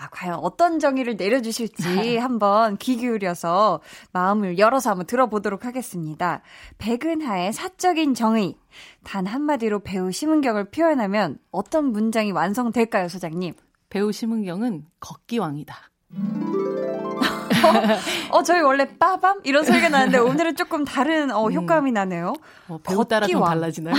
[0.00, 1.82] 아, 과연 어떤 정의를 내려주실지
[2.18, 3.80] 한번 귀 기울여서
[4.12, 6.40] 마음을 열어서 한번 들어보도록 하겠습니다.
[6.78, 8.56] 백은하의 사적인 정의.
[9.02, 13.54] 단 한마디로 배우 심은경을 표현하면 어떤 문장이 완성될까요, 소장님?
[13.90, 15.74] 배우 심은경은 걷기왕이다.
[18.30, 19.40] 어, 저희 원래 빠밤?
[19.42, 22.34] 이런 소리가 나는데 오늘은 조금 다른 어, 효과음이 나네요.
[22.68, 23.42] 어, 배우 따라 좀.
[23.42, 23.96] 달라지나요?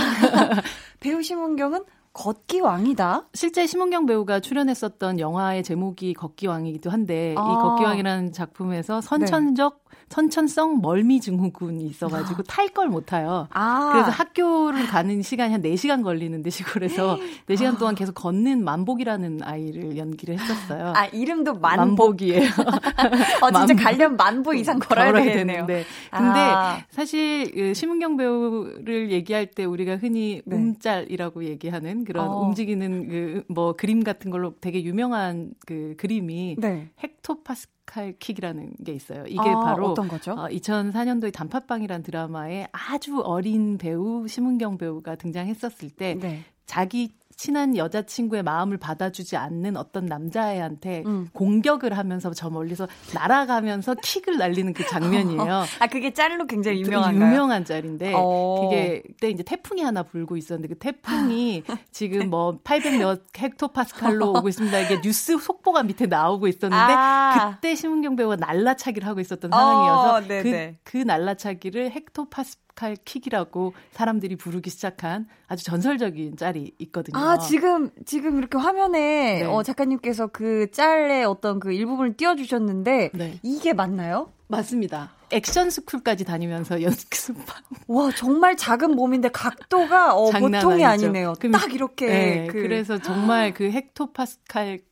[1.00, 3.28] 배우 심은경은 걷기 왕이다.
[3.34, 7.40] 실제 심은경 배우가 출연했었던 영화의 제목이 걷기 왕이기도 한데 아.
[7.40, 13.46] 이 걷기 왕이라는 작품에서 선천적 선천성 멀미 증후군이 있어가지고 탈 걸 못 타요.
[13.50, 13.90] 아.
[13.92, 17.18] 그래서 학교를 가는 시간이 한 4시간 걸리는데 시골에서
[17.48, 20.92] 4시간 동안 계속 걷는 만복이라는 아이를 연기를 했었어요.
[20.96, 22.22] 아, 이름도 만복.
[22.22, 22.42] 이에요
[23.42, 23.74] 어, 진짜.
[23.82, 25.66] 가려면 만보 이상 걸어야, 되겠네요.
[25.66, 25.84] 되는데.
[26.10, 26.78] 근데 아.
[26.90, 30.56] 사실 그 심은경 배우를 얘기할 때 우리가 흔히 네.
[30.56, 32.40] 움짤이라고 얘기하는 그런 어.
[32.40, 36.90] 움직이는 그 뭐 그림 같은 걸로 되게 유명한 그 그림이 네.
[37.02, 37.79] 헥토파스칼
[38.18, 39.24] 킥이라는 게 있어요.
[39.26, 40.32] 이게 아, 바로 어떤 거죠?
[40.32, 46.44] 어, 2004년도에 단팥빵이라는 드라마에 아주 어린 배우 심은경 배우가 등장했었을 때 네.
[46.66, 51.26] 자기 친한 여자친구의 마음을 받아주지 않는 어떤 남자애한테 음.
[51.32, 55.64] 공격을 하면서 저 멀리서 날아가면서 킥을 날리는 그 장면이에요.
[55.80, 57.30] 아, 그게 짤로 굉장히 그 유명한가요?
[57.30, 58.60] 유명한 짤인데 어.
[58.60, 64.78] 그게 그때 이제 태풍이 하나 불고 있었는데 그 태풍이 지금 뭐 800몇 헥토파스칼로 오고 있습니다.
[64.78, 67.52] 이게 뉴스 속보가 밑에 나오고 있었는데 아.
[67.54, 70.76] 그때 심은경 배우가 날라차기를 하고 있었던 어, 상황이어서 네네.
[70.84, 77.18] 그, 그 날라차기를 헥토파스 칼 킥이라고 사람들이 부르기 시작한 아주 전설적인 짤이 있거든요.
[77.18, 79.44] 아, 지금, 지금 이렇게 화면에, 네.
[79.44, 83.38] 어, 작가님께서 그 짤의 어떤 그 일부분을 띄워주셨는데, 네.
[83.42, 84.32] 이게 맞나요?
[84.48, 85.12] 맞습니다.
[85.30, 91.06] 액션 스쿨까지 다니면서 연습한 와, 정말 작은 몸인데 각도가, 어, 보통이 아니죠.
[91.06, 91.34] 아니네요.
[91.52, 92.06] 딱 이렇게.
[92.06, 94.89] 네, 그, 그래서 정말 그 헥토파스칼급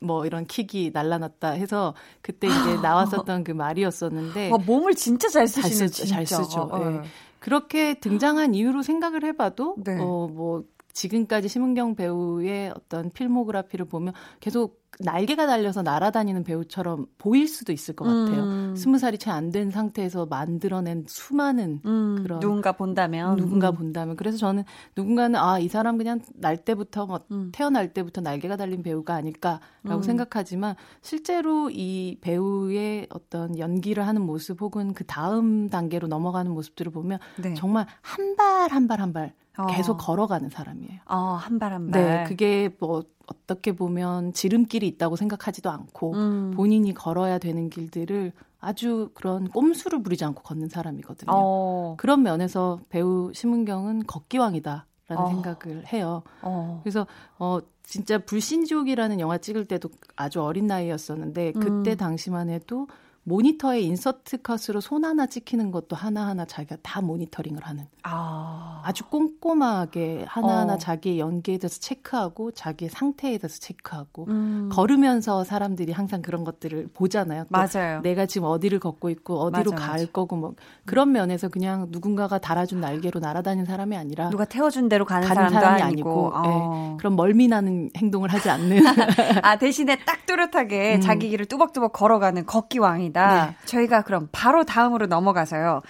[0.00, 5.88] 뭐 이런 킥이 날라났다 해서 그때 이제 나왔었던 그 말이었었는데 와, 몸을 진짜 잘 쓰죠,
[6.06, 6.42] 잘 진짜.
[6.42, 6.60] 쓰죠.
[6.60, 7.08] 어, 예.
[7.40, 9.98] 그렇게 등장한 이유로 생각을 해봐도 네.
[9.98, 17.94] 어뭐 지금까지 심은경 배우의 어떤 필모그래피를 보면 계속 날개가 달려서 날아다니는 배우처럼 보일 수도 있을
[17.94, 18.42] 것 같아요.
[18.44, 18.74] 음.
[18.76, 23.36] 스무 살이 채 안 된 상태에서 만들어낸 수많은 음, 그런 누군가 본다면.
[23.36, 23.74] 누군가 음.
[23.76, 24.64] 본다면 그래서 저는
[24.96, 27.50] 누군가는 아 이 사람 그냥 날 때부터 뭐 음.
[27.52, 30.02] 태어날 때부터 날개가 달린 배우가 아닐까라고 음.
[30.02, 37.18] 생각하지만 실제로 이 배우의 어떤 연기를 하는 모습 혹은 그 다음 단계로 넘어가는 모습들을 보면
[37.36, 37.54] 네.
[37.54, 39.66] 정말 한 발 한 발 한발 어.
[39.66, 41.00] 계속 걸어가는 사람이에요.
[41.06, 42.02] 어, 한발 한 발.
[42.04, 46.52] 네, 그게 뭐 어떻게 보면 지름길이 있다고 생각하지도 않고 음.
[46.54, 51.30] 본인이 걸어야 되는 길들을 아주 그런 꼼수를 부리지 않고 걷는 사람이거든요.
[51.30, 55.28] 어, 그런 면에서 배우 심은경은 걷기왕이다라는 어.
[55.28, 56.22] 생각을 해요.
[56.42, 56.80] 어.
[56.82, 57.06] 그래서
[57.38, 61.96] 어 진짜 불신지옥이라는 영화 찍을 때도 아주 어린 나이였었는데 그때 음.
[61.96, 62.88] 당시만 해도
[63.28, 68.80] 모니터에 인서트 컷으로 손 하나 찍히는 것도 하나하나 자기가 다 모니터링을 하는 아.
[68.84, 70.78] 아주 꼼꼼하게 하나하나 어.
[70.78, 74.70] 자기의 연기에 대해서 체크하고 자기의 상태에 대해서 체크하고 음.
[74.72, 77.44] 걸으면서 사람들이 항상 그런 것들을 보잖아요.
[77.44, 78.00] 또 맞아요.
[78.00, 80.12] 내가 지금 어디를 걷고 있고 어디로 맞아, 갈 맞아.
[80.12, 80.54] 거고 뭐
[80.86, 85.82] 그런 면에서 그냥 누군가가 달아준 날개로 날아다니는 사람이 아니라 누가 태워준 대로 가는, 가는 사람이
[85.82, 85.88] 아니고.
[85.88, 86.92] 아니고 어.
[86.94, 88.78] 예, 그런 멀미나는 행동을 하지 않는
[89.42, 91.00] 아, 대신에 딱 뚜렷하게 음.
[91.00, 93.17] 자기 길을 뚜벅뚜벅 걸어가는 걷기 왕이다.
[93.46, 93.56] 네.
[93.64, 95.82] 저희가 그럼 바로 다음으로 넘어가서요.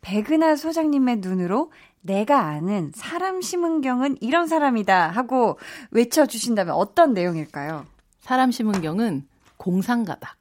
[0.00, 5.58] 백은하 소장님의 눈으로 내가 아는 사람 심은경은 이런 사람이다 하고
[5.90, 7.86] 외쳐주신다면 어떤 내용일까요?
[8.20, 10.36] 사람 심은경은 공상가다.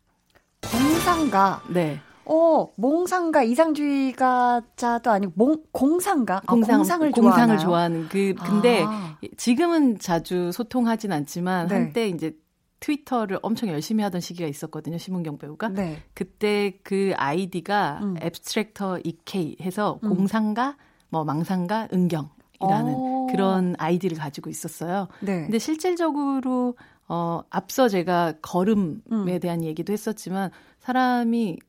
[0.62, 1.62] 공상가.
[1.70, 2.00] 네.
[2.26, 6.38] 어, 몽상가, 이상주의자도 아니고 몽, 공상가.
[6.38, 7.60] 아, 공상, 공상을 공상을 좋아하나요?
[7.60, 9.18] 좋아하는 그 근데 아.
[9.38, 11.76] 지금은 자주 소통하진 않지만 네.
[11.76, 12.36] 한때 이제
[12.80, 14.98] 트위터를 엄청 열심히 하던 시기가 있었거든요.
[14.98, 15.70] 심은경 배우가.
[15.70, 16.02] 네.
[16.14, 18.16] 그때 그 아이디가 음.
[18.22, 20.10] Abstractor EK 해서 음.
[20.10, 20.78] 공상가,
[21.10, 23.28] 뭐 망상가, 은경이라는 오.
[23.28, 25.08] 그런 아이디를 가지고 있었어요.
[25.22, 25.44] 네.
[25.44, 26.76] 근데 실질적으로
[27.08, 29.40] 어, 앞서 제가 걸음에 음.
[29.40, 31.60] 대한 얘기도 했었지만 사람이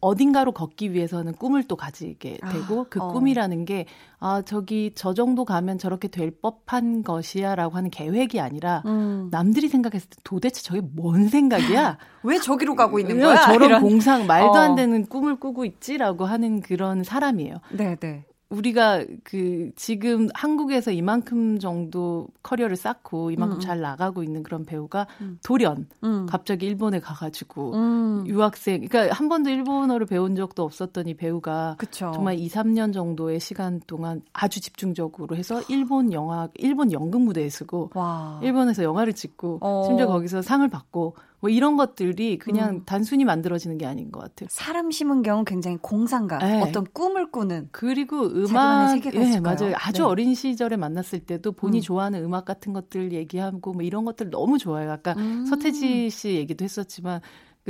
[0.00, 3.08] 어딘가로 걷기 위해서는 꿈을 또 가지게 아, 되고 그 어.
[3.08, 3.86] 꿈이라는 게
[4.18, 9.28] 아, 저기 저 정도 가면 저렇게 될 법한 것이야라고 하는 계획이 아니라 음.
[9.30, 11.98] 남들이 생각했을 때 도대체 저게 뭔 생각이야?
[12.22, 13.40] 왜 저기로 가고 있는 왜 거야?
[13.42, 13.82] 저런 이런.
[13.82, 14.56] 공상 말도 어.
[14.56, 17.56] 안 되는 꿈을 꾸고 있지라고 하는 그런 사람이에요.
[17.70, 18.24] 네, 네.
[18.50, 23.60] 우리가 그 지금 한국에서 이만큼 정도 커리어를 쌓고 이만큼 음.
[23.60, 25.38] 잘 나가고 있는 그런 배우가 음.
[25.44, 26.26] 돌연 음.
[26.26, 28.24] 갑자기 일본에 가가지고 음.
[28.26, 32.10] 유학생 그러니까 한 번도 일본어를 배운 적도 없었던 이 배우가 그쵸.
[32.12, 37.48] 정말 2, 3년 정도의 시간 동안 아주 집중적으로 해서 일본 영화 일본 연극 무대에
[37.94, 38.40] 와.
[38.42, 39.84] 일본에서 영화를 찍고 어.
[39.86, 42.82] 심지어 거기서 상을 받고 뭐 이런 것들이 그냥 음.
[42.84, 44.48] 단순히 만들어지는 게 아닌 것 같아요.
[44.50, 46.60] 사람 심은 경우 굉장히 공상가, 네.
[46.60, 47.68] 어떤 꿈을 꾸는.
[47.72, 49.40] 그리고 음악, 예, 있을까요?
[49.40, 49.74] 맞아요.
[49.76, 50.08] 아주 네.
[50.08, 51.82] 어린 시절에 만났을 때도 본인이 음.
[51.82, 54.92] 좋아하는 음악 같은 것들 얘기하고 뭐 이런 것들 너무 좋아요.
[54.92, 55.46] 아까 음.
[55.46, 57.24] 서태지 씨 얘기도 했었지만 그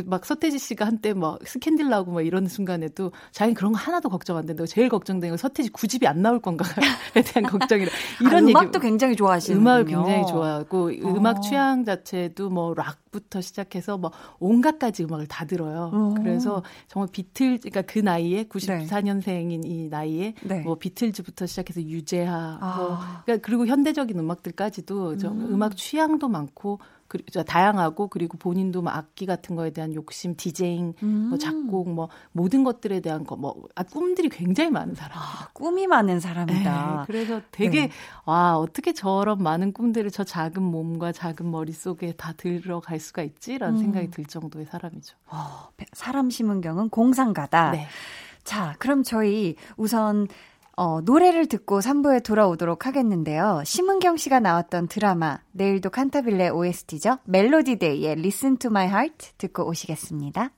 [0.04, 4.36] 막 서태지 씨가 한때 막 스캔들 나고 막 이런 순간에도 자기는 그런 거 하나도 걱정
[4.36, 6.68] 안 된다고 제일 걱정되는 건 서태지 구집이 안 나올 건가에
[7.26, 11.16] 대한 걱정이라 이런 아, 얘기 음악도 굉장히 좋아하시는 음악을 굉장히 좋아하고 어.
[11.16, 15.90] 음악 취향 자체도 뭐 락부터 시작해서 뭐 온갖 가지 음악을 다 들어요.
[15.92, 16.14] 어.
[16.16, 20.60] 그래서 정말 비틀 그러니까 그 나이에 94년생인 이 나이에 네.
[20.60, 22.76] 뭐 비틀즈부터 시작해서 유재하 아.
[22.76, 25.54] 뭐 그러니까 그리고 현대적인 음악들까지도 좀 음.
[25.54, 26.78] 음악 취향도 많고
[27.32, 31.08] 저 다양하고 그리고 본인도 막 악기 같은 거에 대한 욕심, 디제잉, 음.
[31.30, 35.18] 뭐 작곡, 뭐 모든 것들에 대한 거 뭐 아, 꿈들이 굉장히 많은 사람.
[35.18, 36.96] 아, 꿈이 많은 사람이다.
[36.98, 37.90] 네, 그래서 되게 네.
[38.26, 43.76] 와 어떻게 저런 많은 꿈들을 저 작은 몸과 작은 머릿 속에 다 들어갈 수가 있지라는
[43.76, 43.80] 음.
[43.80, 45.16] 생각이 들 정도의 사람이죠.
[45.28, 47.70] 어, 사람 심은 경은 공상가다.
[47.70, 47.86] 네.
[48.44, 50.26] 자, 그럼 저희 우선
[50.80, 53.60] 어, 노래를 듣고 3부에 돌아오도록 하겠는데요.
[53.66, 57.18] 심은경 씨가 나왔던 드라마 내일도 칸타빌레 OST죠.
[57.24, 60.52] 멜로디데이의 Listen to My Heart 듣고 오시겠습니다.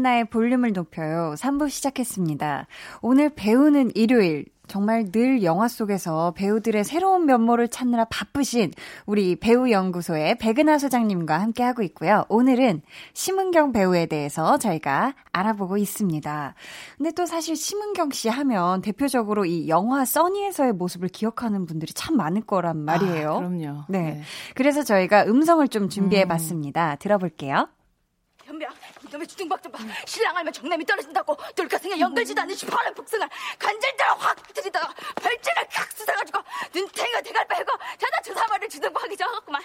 [0.00, 1.34] 한나의 볼륨을 높여요.
[1.36, 2.66] 3부 시작했습니다.
[3.02, 4.46] 오늘 배우는 일요일.
[4.66, 8.70] 정말 늘 영화 속에서 배우들의 새로운 면모를 찾느라 바쁘신
[9.04, 12.24] 우리 배우연구소의 백은하 소장님과 함께하고 있고요.
[12.28, 12.80] 오늘은
[13.12, 16.54] 심은경 배우에 대해서 저희가 알아보고 있습니다.
[16.96, 22.42] 근데 또 사실 심은경 씨 하면 대표적으로 이 영화 써니에서의 모습을 기억하는 분들이 참 많을
[22.42, 23.32] 거란 말이에요.
[23.32, 23.84] 아, 그럼요.
[23.88, 24.22] 네.
[24.54, 26.94] 그래서 저희가 음성을 좀 준비해 봤습니다.
[26.94, 27.66] 들어볼게요.
[28.44, 28.70] 현명
[29.10, 29.78] 이놈의 주둥박 좀 봐.
[30.06, 36.38] 신랑 알면 정남이 떨어진다고 돌가슴에 연결지도 않는 시퍼런 복숭아 관절대로 확 들이다가 별진을 칵 쑤셔가지고
[36.74, 39.62] 눈탱이가 대갈 빼고 자다 주사발을 주둥박이 져갖구만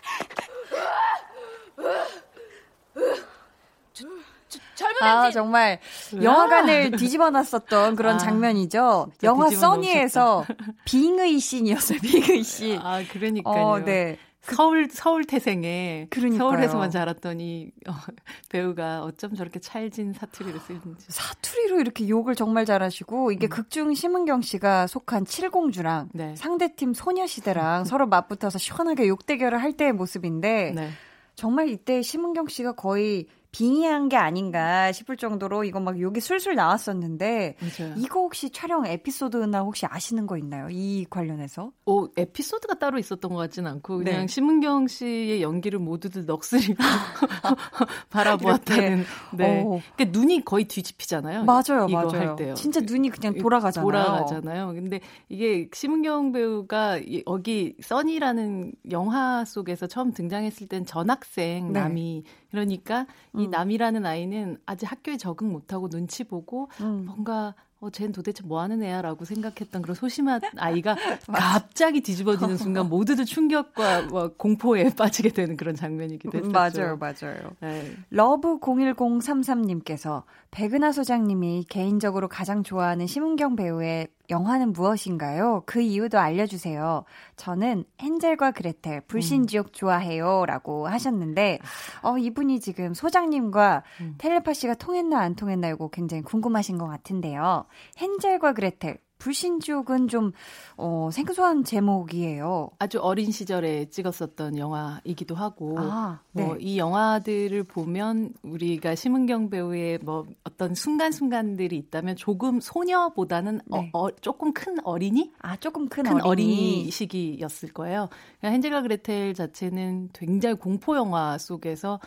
[4.76, 5.80] 젊은 아, 엔진 정말
[6.22, 9.12] 영화관을 뒤집어 놨었던 그런 아, 장면이죠.
[9.24, 10.46] 영화 써니에서
[10.86, 12.00] 빙의 씬이었어요.
[12.02, 12.80] 빙의 씬.
[12.80, 13.54] 아, 그러니까요.
[13.54, 14.18] 어, 네.
[14.54, 16.50] 서울 서울 태생에 그러니까요.
[16.50, 17.94] 서울에서만 자랐던 이 어,
[18.50, 21.06] 배우가 어쩜 저렇게 찰진 사투리를 쓰는지.
[21.10, 26.36] 사투리로 이렇게 욕을 정말 잘하시고 이게 극중 심은경 씨가 속한 칠공주랑 네.
[26.36, 30.90] 상대팀 소녀시대랑 서로 맞붙어서 시원하게 욕 대결을 할 때의 모습인데 네.
[31.36, 37.56] 정말 이때 심은경 씨가 거의 빙의한 게 아닌가 싶을 정도로 이거 막 욕이 술술 나왔었는데
[37.62, 37.94] 맞아요.
[37.98, 40.68] 이거 혹시 촬영 에피소드나 혹시 아시는 거 있나요?
[40.70, 41.72] 이 관련해서?
[41.86, 44.28] 어, 에피소드가 따로 있었던 것 같지는 않고 그냥 네.
[44.28, 46.76] 심은경 씨의 연기를 모두들 넋으리고
[48.10, 49.06] 바라보았다는.
[49.38, 49.62] 네.
[49.66, 49.80] 어.
[49.96, 51.46] 그러니까 눈이 거의 뒤집히잖아요.
[51.46, 52.30] 맞아요, 이거 맞아요.
[52.30, 52.54] 할 때요.
[52.56, 53.86] 진짜 눈이 그냥 돌아가잖아요.
[53.86, 54.74] 돌아가잖아요.
[54.74, 55.00] 근데
[55.30, 61.80] 이게 심은경 배우가 이- 여기 써니라는 영화 속에서 처음 등장했을 땐 전학생 네.
[61.80, 62.24] 남이
[62.56, 63.50] 그러니까 이 음.
[63.52, 67.06] 남이라는 아이는 아직 학교에 적응 못하고 눈치 보고 음.
[67.06, 70.96] 뭔가 어, 쟨 도대체 뭐 하는 애야라고 생각했던 그런 소심한 아이가
[71.28, 76.52] 갑자기 뒤집어지는 순간 모두들 충격과 뭐 공포에 빠지게 되는 그런 장면이기도 했었죠.
[76.52, 77.52] 맞아요, 맞아요.
[77.60, 77.94] 네.
[78.10, 85.64] Love 01033님께서 백은하 소장님이 개인적으로 가장 좋아하는 심은경 배우의 영화는 무엇인가요?
[85.66, 87.04] 그 이유도 알려주세요.
[87.36, 90.46] 저는 헨젤과 그레텔, 불신지옥 좋아해요.
[90.46, 91.60] 라고 하셨는데,
[92.02, 94.16] 어, 이분이 지금 소장님과 음.
[94.18, 97.66] 텔레파시가 통했나 안 통했나 이거 굉장히 궁금하신 것 같은데요.
[98.00, 100.32] 헨젤과 그레텔, 불신지옥은 좀,
[100.78, 102.70] 어, 생소한 제목이에요.
[102.80, 110.76] 아주 어린 시절에 찍었었던 영화이기도 하고 아, 뭐이 영화들을 보면 우리가 심은경 배우의 뭐 어떤
[110.76, 113.92] 순간순간들이 있다면 조금 소녀보다는 네.
[113.94, 116.28] 어, 어, 조금 큰 어린이 아, 조금 큰, 큰 어린이.
[116.28, 118.10] 어린이 시기였을 거예요.
[118.40, 122.00] 그러니까 헨젤과 그레텔 자체는 굉장히 공포 영화 속에서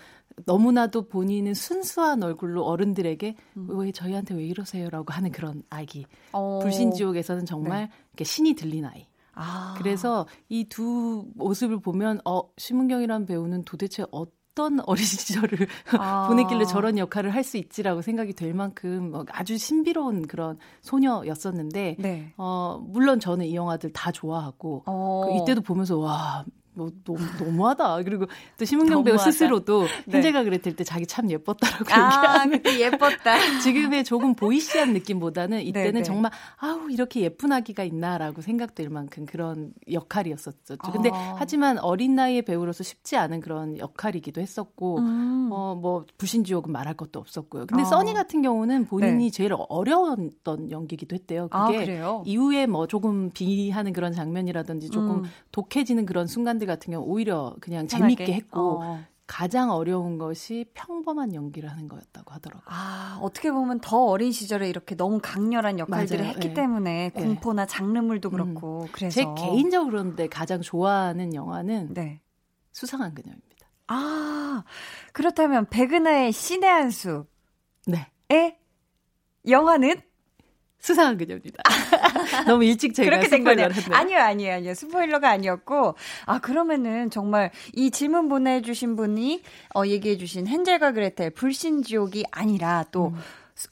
[0.47, 6.07] 너무나도 본인은 순수한 얼굴로 어른들에게 왜 저희한테 왜 이러세요라고 하는 그런 아기.
[6.33, 6.59] 어.
[6.63, 9.07] 불신 지옥에서는 정말 이렇게 신이 들린 아이.
[9.35, 9.75] 아.
[9.79, 15.69] 그래서 이 두 모습을 보면 어 심은경이라는 배우는 도대체 어떤 어린 시절을
[15.99, 16.27] 아.
[16.29, 22.33] 보냈길래 저런 역할을 할 수 있지라고 생각이 될 만큼 뭐 아주 신비로운 그런 소녀였었는데 네.
[22.37, 25.23] 어 물론 저는 이 영화들 다 좋아하고 어.
[25.27, 26.45] 그 이때도 보면서 와.
[26.79, 28.05] 뭐 너무 너무하다.
[28.05, 28.27] 그리고
[28.57, 29.19] 또 심은경 배우.
[29.19, 30.19] 스스로도 네.
[30.19, 33.35] 헨젤과 그레텔 때 자기 참 예뻤다라고 아, 얘기하는 그때 예뻤다.
[33.63, 36.03] 지금의 조금 보이시한 느낌보다는 이때는 네, 네.
[36.05, 40.77] 정말 아우 이렇게 예쁜 아기가 있나라고 생각될 만큼 그런 역할이었었죠.
[40.93, 41.35] 근데 아.
[41.37, 45.49] 하지만 어린 나이의 배우로서 쉽지 않은 그런 역할이기도 했었고 음.
[45.51, 47.67] 어뭐 부신지옥은 말할 것도 없었고요.
[47.67, 47.87] 근데 아.
[47.87, 49.31] 써니 같은 경우는 본인이 네.
[49.31, 51.49] 제일 어려웠던 연기기도 했대요.
[51.51, 52.23] 아, 그게 그래요?
[52.25, 55.25] 이후에 뭐 조금 비하는 그런 장면이라든지 조금 음.
[55.51, 58.15] 독해지는 그런 순간들 같은 경우 오히려 그냥 편하게?
[58.15, 59.05] 재밌게 했고 어.
[59.27, 62.65] 가장 어려운 것이 평범한 연기를 하는 거였다고 하더라고요.
[62.67, 66.35] 아, 어떻게 보면 더 어린 시절에 이렇게 너무 강렬한 역할들을 맞아요.
[66.35, 66.55] 했기 네.
[66.55, 67.25] 때문에 네.
[67.25, 72.23] 공포나 장르물도 그렇고 그래서 제 개인적으로 그런데 가장 좋아하는 영화는 네.
[72.73, 73.49] 수상한 그녀입니다.
[73.89, 74.65] 아,
[75.13, 77.25] 그렇다면 백은하의 신의 한 수의
[77.87, 78.59] 네.
[79.47, 80.01] 영화는
[80.81, 81.63] 수상한 그녀입니다.
[82.47, 83.29] 너무 일찍 제가 그렇게.
[83.29, 83.99] 스포일러를 했네요.
[83.99, 84.75] 아니요, 아니에요, 아니요.
[84.75, 85.95] 스포일러가 아니었고,
[86.27, 89.43] 아, 그러면은 정말 이 질문 보내주신 분이,
[89.75, 93.13] 어, 얘기해주신 헨젤과 그레텔 불신지옥이 아니라 또,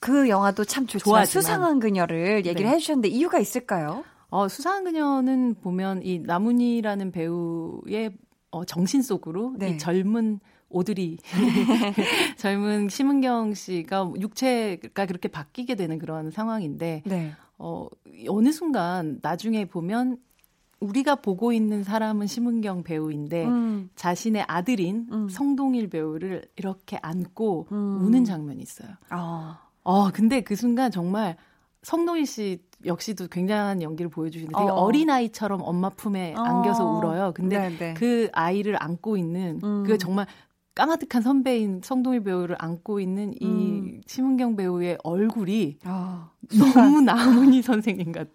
[0.00, 1.42] 그 영화도 참 좋지만 좋아하지만.
[1.42, 2.74] 수상한 그녀를 얘기를 네.
[2.74, 4.04] 해주셨는데 이유가 있을까요?
[4.28, 8.10] 어, 수상한 그녀는 보면 이 나문희라는 배우의
[8.50, 9.70] 어, 정신 속으로 네.
[9.70, 11.18] 이 젊은 오드리
[12.38, 17.32] 젊은 심은경 씨가 육체가 그렇게 바뀌게 되는 그런 상황인데 네.
[17.58, 17.88] 어,
[18.28, 20.18] 어느 순간 나중에 보면
[20.80, 23.90] 우리가 보고 있는 사람은 심은경 배우인데 음.
[23.96, 25.28] 자신의 아들인 음.
[25.28, 28.00] 성동일 배우를 이렇게 안고 음.
[28.02, 28.90] 우는 장면이 있어요.
[29.08, 31.36] 아, 어, 근데 그 순간 정말
[31.82, 34.74] 성동일 씨 역시도 굉장한 연기를 보여주시는데 되게 어.
[34.74, 34.90] 어.
[34.90, 36.42] 린아이처럼 엄마 품에 어.
[36.42, 37.32] 안겨서 울어요.
[37.34, 37.94] 근데 네, 네.
[37.94, 39.84] 그 아이를 안고 있는 음.
[39.86, 40.26] 그 정말
[40.76, 44.00] 까마득한 선배인 성동일 배우를 안고 있는 이 음.
[44.06, 46.30] 심은경 배우의 얼굴이 아.
[46.74, 48.30] 너무 나문희 선생님 같아.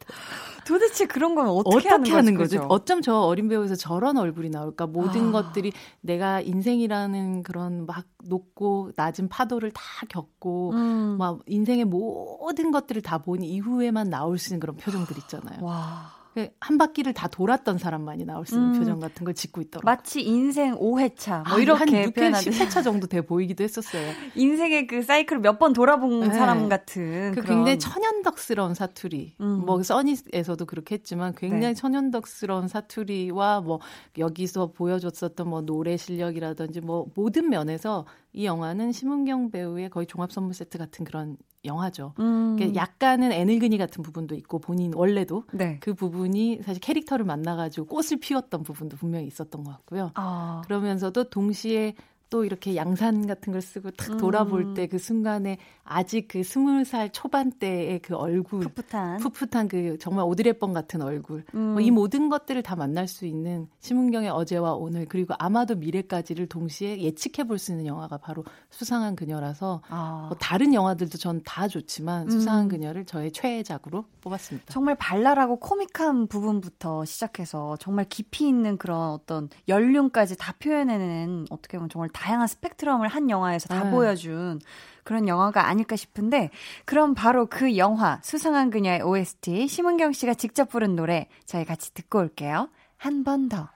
[0.66, 2.62] 도대체 그런 건 어떻게, 어떻게, 하는 거죠?
[2.62, 2.68] 거죠?
[2.70, 4.88] 어쩜 저 어린 배우에서 저런 얼굴이 나올까?
[4.88, 5.32] 모든 아.
[5.32, 5.72] 것들이
[6.02, 11.18] 내가 인생이라는 그런 막 높고 낮은 파도를 다 겪고 음.
[11.20, 15.64] 막 인생의 모든 것들을 다본 이후에만 나올 수 있는 그런 표정들 있잖아요.
[15.64, 16.21] 와.
[16.34, 18.80] 그한 바퀴를 다 돌았던 사람만이 나올 수 있는 음.
[18.80, 19.86] 표정 같은 걸 짓고 있더라고요.
[19.86, 24.02] 마치 인생 5회차 뭐 아, 이렇게 한 6회, 표현하듯이 10회차 정도 돼 보이기도 했었어요.
[24.36, 26.34] 인생의 그 사이클을 몇 번 돌아본 네.
[26.34, 29.36] 사람 같은 그 그런 굉장히 천연덕스러운 사투리.
[29.42, 29.64] 음.
[29.66, 31.74] 뭐 써니에서도 그렇게 했지만 굉장히 네.
[31.76, 33.80] 천연덕스러운 사투리와 뭐
[34.18, 40.54] 여기서 보여줬었던 뭐 노래 실력이라든지 뭐 모든 면에서 이 영화는 심은경 배우의 거의 종합 선물
[40.56, 42.14] 세트 같은 그런 영화죠.
[42.20, 42.58] 음.
[42.60, 45.78] 이게 약간은 애늙은이 같은 부분도 있고 본인 원래도 네.
[45.80, 50.12] 그 부분이 사실 캐릭터를 만나가지고 꽃을 피웠던 부분도 분명히 있었던 것 같고요.
[50.16, 50.62] 아.
[50.66, 51.96] 그러면서도 동시에
[52.32, 54.74] 또 이렇게 양산 같은 걸 쓰고 탁 돌아볼 음.
[54.74, 60.72] 때그 순간에 아직 그 스물 살 초반 때의 그 얼굴 풋풋한 풋풋한 그 정말 오드레번
[60.74, 61.74] 같은 얼굴 음.
[61.74, 67.02] 뭐 이 모든 것들을 다 만날 수 있는 심은경의 어제와 오늘 그리고 아마도 미래까지를 동시에
[67.02, 70.28] 예측해 볼 수 있는 영화가 바로 수상한 그녀라서 아.
[70.30, 72.30] 뭐 다른 영화들도 전 다 좋지만 음.
[72.30, 74.72] 수상한 그녀를 저의 최애작으로 뽑았습니다.
[74.72, 81.90] 정말 발랄하고 코믹한 부분부터 시작해서 정말 깊이 있는 그런 어떤 연륜까지 다 표현해내는 어떻게 보면
[81.90, 83.92] 정말 다 양한 스펙트럼을 한 영화에서 다 네.
[83.92, 84.60] 보여준
[85.04, 86.50] 그런 영화가 아닐까 싶은데
[86.86, 92.20] 그럼 바로 그 영화 수상한 그녀의 OST 심은경 씨가 직접 부른 노래 저희 같이 듣고
[92.20, 92.70] 올게요.
[92.98, 93.70] 한 번 더.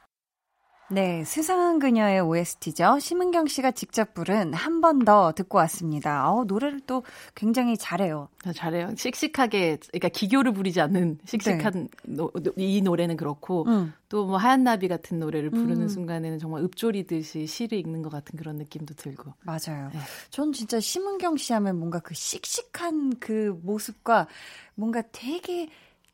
[0.91, 2.99] 네, 수상한 그녀의 OST죠.
[2.99, 6.31] 심은경 씨가 직접 부른 한 번 더 듣고 왔습니다.
[6.31, 7.01] 어, 노래를 또
[7.33, 8.29] 굉장히 잘해요.
[8.45, 8.93] 아, 잘해요.
[8.95, 13.93] 씩씩하게, 그러니까 기교를 부리지 않는 씩씩한 노- 노- 이 노래는 그렇고 음.
[14.09, 15.87] 또뭐 하얀 나비 같은 노래를 부르는 음.
[15.87, 19.33] 순간에는 정말 읊조리듯이 시를 읽는 것 같은 그런 느낌도 들고.
[19.41, 19.89] 맞아요.
[19.91, 19.99] 네.
[20.29, 24.27] 전 진짜 심은경 씨 하면 뭔가 그 씩씩한 그 모습과
[24.75, 25.67] 뭔가 되게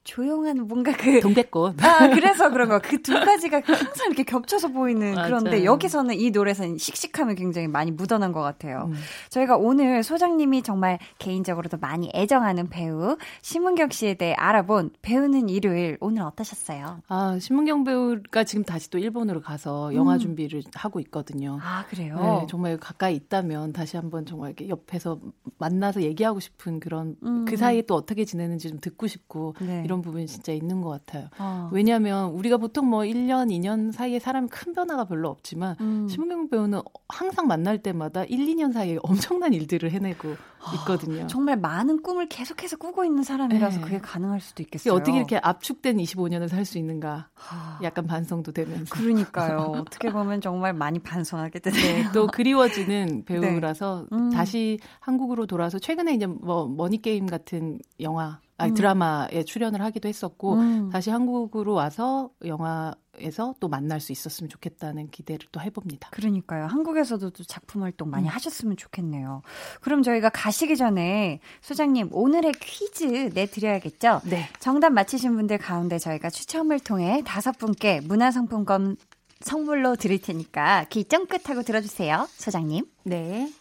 [0.03, 1.83] 조용한 뭔가 그 동백꽃.
[1.83, 2.79] 아, 그래서 그런 거.
[2.79, 5.25] 그 두 가지가 항상 이렇게 겹쳐서 보이는 맞아요.
[5.27, 8.89] 그런데 여기서는 이 노래에서는 씩씩함이 굉장히 많이 묻어난 것 같아요.
[8.91, 8.95] 음.
[9.29, 16.21] 저희가 오늘 소장님이 정말 개인적으로도 많이 애정하는 배우 심은경 씨에 대해 알아본 배우는 일요일 오늘
[16.23, 17.01] 어떠셨어요?
[17.07, 20.19] 아, 신문경 배우가 지금 다시 또 일본으로 가서 영화 음.
[20.19, 21.59] 준비를 하고 있거든요.
[21.61, 22.15] 아, 그래요?
[22.41, 25.19] 네, 정말 가까이 있다면 다시 한번 정말 이렇게 옆에서
[25.57, 27.45] 만나서 얘기하고 싶은 그런 음.
[27.45, 29.83] 그 사이에 또 어떻게 지내는지 좀 듣고 싶고 네.
[29.91, 31.27] 이런 부분이 진짜 있는 것 같아요.
[31.37, 31.69] 어.
[31.73, 36.07] 왜냐하면 우리가 보통 뭐 1년, 2년 사이에 사람이 큰 변화가 별로 없지만 음.
[36.07, 40.37] 심은경 배우는 항상 만날 때마다 1, 2년 사이에 엄청난 일들을 해내고
[40.75, 41.27] 있거든요.
[41.27, 43.83] 정말 많은 꿈을 계속해서 꾸고 있는 사람이라서 네.
[43.83, 44.93] 그게 가능할 수도 있겠어요.
[44.93, 49.57] 어떻게 이렇게 압축된 25년을 살 수 있는가 하, 약간 반성도 되면서 그러니까요.
[49.81, 51.81] 어떻게 보면 정말 많이 반성하게 되네요.
[51.81, 54.29] 네, 또 그리워지는 배우라서 음.
[54.29, 58.75] 다시 한국으로 돌아와서 최근에 이제 뭐 머니 게임 같은 영화 아니 음.
[58.75, 60.89] 드라마에 출연을 하기도 했었고 음.
[60.89, 66.09] 다시 한국으로 와서 영화에서 또 만날 수 있었으면 좋겠다는 기대를 또 해봅니다.
[66.11, 66.65] 그러니까요.
[66.65, 68.29] 한국에서도 또 작품 활동 많이 음.
[68.29, 69.41] 하셨으면 좋겠네요.
[69.81, 74.21] 그럼 저희가 가시기 전에 소장님 오늘의 퀴즈 내드려야겠죠?
[74.25, 74.47] 네.
[74.59, 78.97] 정답 맞히신 분들 가운데 저희가 추첨을 통해 다섯 분께 문화상품권
[79.41, 82.27] 선물로 드릴 테니까 귀 쫑긋하고 들어주세요.
[82.31, 82.85] 소장님.
[83.03, 83.51] 네.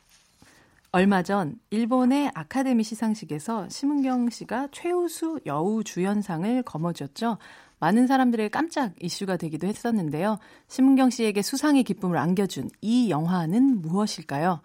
[0.93, 7.39] 얼마 전 일본의 아카데미 시상식에서 심은경 씨가 최우수 여우 주연상을 거머쥐었죠.
[7.79, 10.39] 많은 사람들의 깜짝 이슈가 되기도 했었는데요.
[10.67, 14.63] 심은경 씨에게 수상의 기쁨을 안겨준 이 영화는 무엇일까요?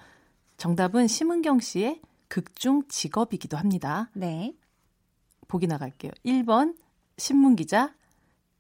[0.57, 4.09] 정답은 심은경 씨의 극중 직업이기도 합니다.
[4.13, 4.55] 네.
[5.47, 6.11] 보기 나갈게요.
[6.25, 6.75] 1번
[7.17, 7.93] 신문기자,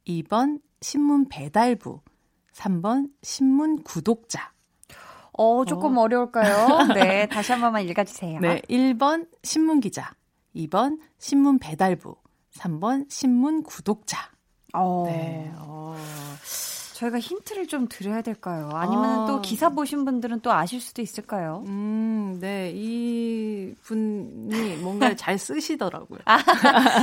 [0.07, 1.99] 2번 신문 배달부,
[2.53, 4.54] 3번 신문 구독자.
[5.37, 6.07] 어, 조금 어.
[6.07, 7.27] 려울까요 네.
[7.29, 8.39] 다시 한 번만 읽어주세요.
[8.39, 10.11] 네, 1번 신문 기자,
[10.55, 12.15] 2번 신문 배달부,
[12.57, 14.17] 3번 신문 구독자.
[14.73, 15.03] 어.
[15.07, 15.51] 네.
[15.57, 15.95] 어.
[16.95, 18.69] 저희가 힌트를 좀 드려야 될까요?
[18.73, 19.25] 아니면 아.
[19.27, 21.61] 또 기사 보신 분들은 또 아실 수도 있을까요?
[21.67, 22.71] 음, 네.
[22.73, 26.19] 이 분이 뭔가를 잘 쓰시더라고요.
[26.23, 26.37] 아,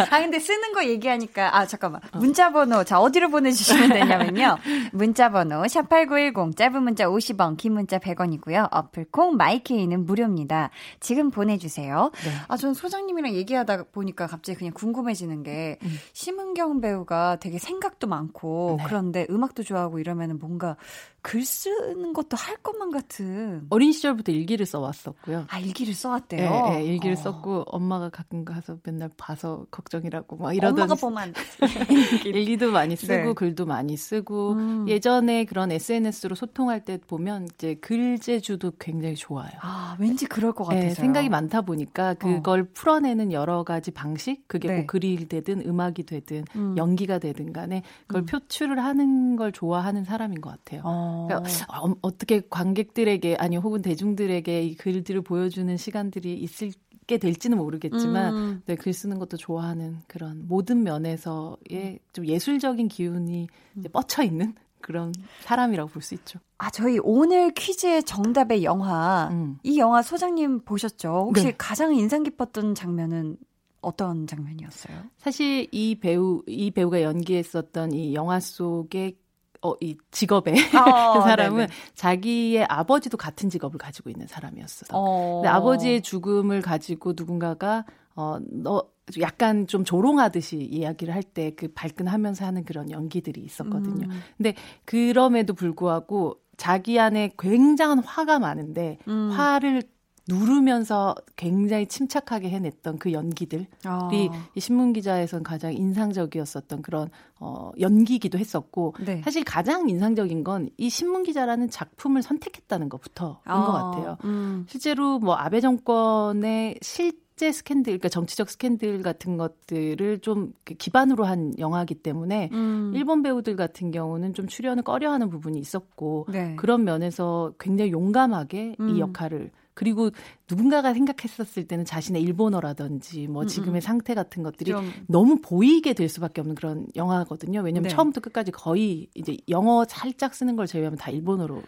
[0.09, 2.01] 근데 쓰는 거 얘기하니까, 아, 잠깐만.
[2.15, 4.57] 문자번호, 자, 어디로 보내주시면 되냐면요.
[4.93, 8.69] 문자번호, 샵8910, 짧은 문자 50원, 긴 문자 100원이고요.
[8.71, 10.71] 어플콩, 마이케이는 무료입니다.
[11.01, 12.11] 지금 보내주세요.
[12.25, 12.31] 네.
[12.49, 15.99] 아, 전 소장님이랑 얘기하다 보니까 갑자기 그냥 궁금해지는 게, 음.
[16.15, 18.85] 심은경 배우가 되게 생각도 많고, 네.
[18.87, 20.77] 그런데 음악도 좋아 하고 이러면은 뭔가
[21.23, 23.67] 글 쓰는 것도 할 것만 같은.
[23.71, 25.47] 어린 시절부터 일기를 써왔었고요.
[25.49, 26.51] 아, 일기를 써왔대요?
[26.51, 27.17] 네, 네, 일기를 어.
[27.17, 31.33] 썼고 엄마가 가끔 가서 맨날 봐서 걱정이라고 막 이러던 엄마가 보면.
[32.27, 33.35] 일기도 많이 쓰고 네.
[33.35, 34.89] 글도 많이 쓰고 음.
[34.89, 39.53] 예전에 그런 SNS로 소통할 때 보면 이제 글재주도 굉장히 좋아요.
[39.61, 40.89] 아, 왠지 그럴 것 같아서.
[40.89, 44.77] 네, 생각이 많다 보니까 그걸 풀어내는 여러 가지 방식, 그게 네.
[44.79, 46.77] 뭐 글이 되든 음악이 되든 음.
[46.77, 48.27] 연기가 되든 간에 그걸 음.
[48.27, 50.83] 표출을 하는 걸 좋아하는 사람인 것 같아요.
[50.85, 51.12] 어.
[51.29, 56.73] 그러니까 어, 어떻게 관객들에게 아니 혹은 대중들에게 이 글들을 보여주는 시간들이 있을
[57.07, 58.63] 게 될지는 모르겠지만 음.
[58.67, 65.13] 네, 글 쓰는 것도 좋아하는 그런 모든 면에서의 좀 예술적인 기운이 이제 뻗쳐 있는 그런
[65.41, 66.39] 사람이라고 볼 수 있죠.
[66.59, 69.29] 아, 저희 오늘 퀴즈의 정답의 영화.
[69.33, 69.59] 음.
[69.63, 71.27] 이 영화 소장님 보셨죠?
[71.29, 71.55] 혹시 네.
[71.57, 73.37] 가장 인상 깊었던 장면은
[73.81, 74.97] 어떤 장면이었어요?
[75.19, 79.17] 사실 이 배우 이 배우가 연기했었던 이 영화 속의
[79.63, 81.69] 어, 이 직업의 어, 그 사람은 네네.
[81.95, 84.89] 자기의 아버지도 같은 직업을 가지고 있는 사람이었어요.
[84.93, 85.37] 어.
[85.37, 87.85] 근데 아버지의 죽음을 가지고 누군가가
[88.17, 88.85] 어, 너
[89.21, 94.07] 약간 좀 조롱하듯이 이야기를 할 때 그 발끈하면서 하는 그런 연기들이 있었거든요.
[94.07, 94.21] 음.
[94.37, 94.55] 근데
[94.85, 99.31] 그럼에도 불구하고 자기 안에 굉장한 화가 많은데 음.
[99.33, 99.83] 화를
[100.29, 104.09] 누르면서 굉장히 침착하게 해냈던 그 연기들이 아.
[104.55, 107.11] 이 신문 기자에선 가장 인상적이었었던 그런
[107.41, 109.21] 어 연기기도 했었고 네.
[109.25, 113.65] 사실 가장 인상적인 건 이 신문 기자라는 작품을 선택했다는 것부터인 아.
[113.65, 114.17] 것 같아요.
[114.25, 114.65] 음.
[114.69, 121.97] 실제로 뭐 아베 정권의 실제 스캔들, 그러니까 정치적 스캔들 같은 것들을 좀그 기반으로 한 영화이기
[121.97, 122.93] 때문에 음.
[122.95, 126.57] 일본 배우들 같은 경우는 좀 출연을 꺼려하는 부분이 있었고 네.
[126.57, 128.89] 그런 면에서 굉장히 용감하게 음.
[128.91, 130.11] 이 역할을 그리고
[130.51, 136.09] 누군가가 생각했었을 때는 자신의 일본어라든지 뭐 지금의 상태 같은 것들이 음, 좀 너무 보이게 될
[136.09, 137.61] 수밖에 없는 그런 영화거든요.
[137.61, 137.89] 왜냐하면 네.
[137.89, 141.63] 처음부터 끝까지 거의 이제 영어 살짝 쓰는 걸 제외하면 다 일본어로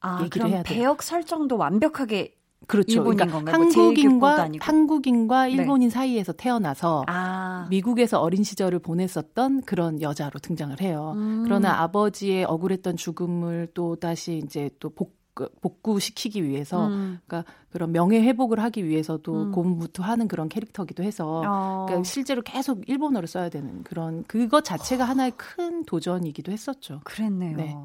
[0.00, 0.78] 아, 얘기를 해야 돼요.
[0.78, 2.34] 배역 설정도 완벽하게
[2.66, 3.02] 그렇죠.
[3.02, 3.56] 그러니까 건가요?
[3.58, 4.64] 뭐 한국인과 아니고.
[4.64, 5.52] 한국인과 네.
[5.52, 7.66] 일본인 사이에서 태어나서 아.
[7.70, 11.12] 미국에서 어린 시절을 보냈었던 그런 여자로 등장을 해요.
[11.16, 11.42] 음.
[11.44, 15.23] 그러나 아버지의 억울했던 죽음을 또 다시 이제 또 복, 그
[15.60, 17.18] 복구시키기 위해서 음.
[17.26, 19.52] 그러니까 그런 명예 회복을 하기 위해서도 음.
[19.52, 21.86] 고문부투하는 그런 캐릭터기도 해서 어.
[21.86, 27.00] 그러니까 실제로 계속 일본어를 써야 되는 그런 그것 자체가 하나의 큰 도전이기도 했었죠.
[27.04, 27.56] 그랬네요.
[27.56, 27.76] 네.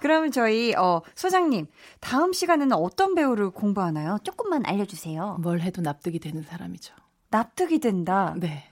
[0.00, 1.66] 그러면 저희 어, 소장님
[2.00, 4.18] 다음 시간에는 어떤 배우를 공부하나요?
[4.24, 5.38] 조금만 알려주세요.
[5.42, 6.94] 뭘 해도 납득이 되는 사람이죠.
[7.30, 8.34] 납득이 된다.
[8.38, 8.64] 네.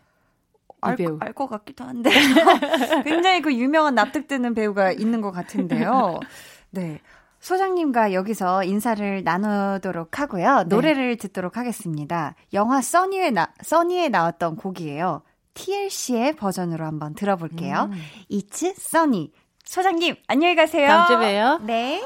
[0.99, 2.11] 이 알, 같기도 한데
[3.05, 6.21] 굉장히 그 유명한 납득되는 배우가 있는 것 같은데요.
[6.71, 7.01] 네.
[7.41, 10.59] 소장님과 여기서 인사를 나누도록 하고요.
[10.59, 10.65] 네.
[10.65, 12.35] 노래를 듣도록 하겠습니다.
[12.53, 15.23] 영화 써니에, 나, 써니에 나왔던 곡이에요.
[15.55, 17.91] TLC의 버전으로 한번 들어볼게요.
[17.93, 17.99] 음.
[18.31, 19.33] It's Sunny.
[19.65, 20.89] 소장님, 안녕히 가세요.
[20.89, 21.59] 다음 주에 봬요.
[21.65, 22.03] 네.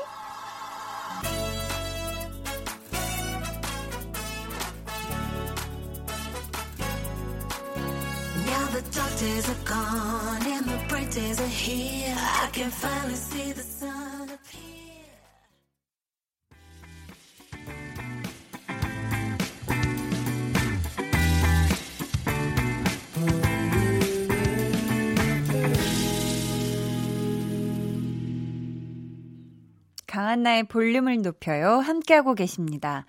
[8.47, 12.17] Now the dark days are gone and the bright days are here.
[12.17, 14.22] I can finally see the sun
[30.13, 31.79] 강한나의 볼륨을 높여요.
[31.79, 33.07] 함께하고 계십니다.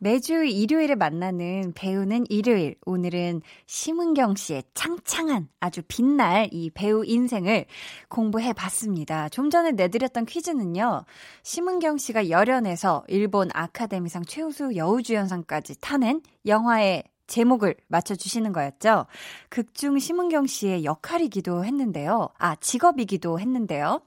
[0.00, 2.76] 매주 일요일에 만나는 배우는 일요일.
[2.86, 7.66] 오늘은 심은경 씨의 창창한 아주 빛날 이 배우 인생을
[8.08, 9.28] 공부해 봤습니다.
[9.28, 11.04] 좀 전에 내드렸던 퀴즈는요.
[11.42, 19.04] 심은경 씨가 열연해서 일본 아카데미상 최우수 여우주연상까지 타낸 영화의 제목을 맞춰주시는 거였죠.
[19.50, 22.30] 극중 심은경 씨의 역할이기도 했는데요.
[22.38, 24.00] 아, 직업이기도 했는데요.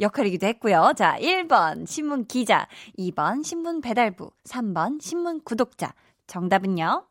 [0.00, 0.92] 역할이기도 했고요.
[0.96, 2.68] 자, 1번 신문 기자,
[2.98, 5.94] 2번 신문 배달부, 3번 신문 구독자.
[6.26, 7.06] 정답은요?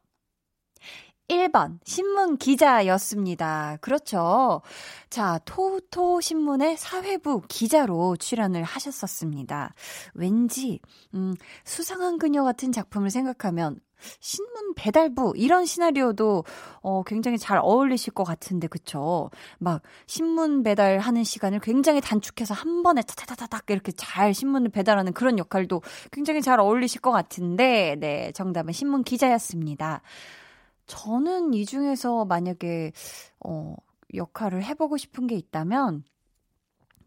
[1.27, 3.77] 1번 신문 기자였습니다.
[3.81, 4.61] 그렇죠.
[5.09, 9.73] 자, 토토 신문의 사회부 기자로 출연을 하셨었습니다.
[10.13, 10.79] 왠지
[11.13, 11.35] 음,
[11.65, 13.79] 수상한 그녀 같은 작품을 생각하면
[14.19, 16.43] 신문 배달부 이런 시나리오도
[16.81, 19.29] 어 굉장히 잘 어울리실 것 같은데 그쵸?
[19.59, 25.81] 막 신문 배달하는 시간을 굉장히 단축해서 한 번에 타타타닥 이렇게 잘 신문을 배달하는 그런 역할도
[26.11, 30.01] 굉장히 잘 어울리실 것 같은데 네 정답은 신문 기자였습니다.
[30.85, 32.93] 저는 이 중에서 만약에
[33.45, 33.75] 어
[34.13, 36.03] 역할을 해보고 싶은 게 있다면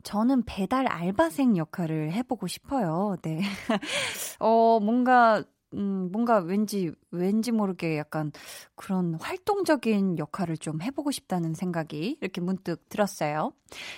[0.03, 3.17] 저는 배달 알바생 역할을 해보고 싶어요.
[3.23, 3.41] 네.
[4.41, 5.43] 어, 뭔가,
[5.75, 8.33] 음, 뭔가 왠지, 왠지 모르게 약간
[8.75, 13.53] 그런 활동적인 역할을 좀 해보고 싶다는 생각이 이렇게 문득 들었어요.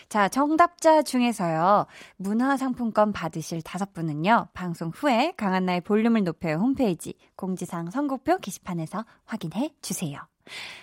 [0.09, 8.39] 자, 정답자 중에서요, 문화상품권 받으실 다섯 분은요, 방송 후에 강한나의 볼륨을 높여요 홈페이지 공지사항 선곡표
[8.39, 10.18] 게시판에서 확인해 주세요.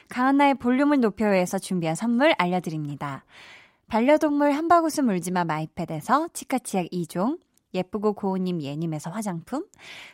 [0.09, 3.25] 강한나의 볼륨을 높여요에서 준비한 선물 알려드립니다.
[3.87, 7.39] 반려동물 한바구스 물지마 마이패드에서 치카치약 2종,
[7.73, 9.65] 예쁘고 고운님 예님에서 화장품,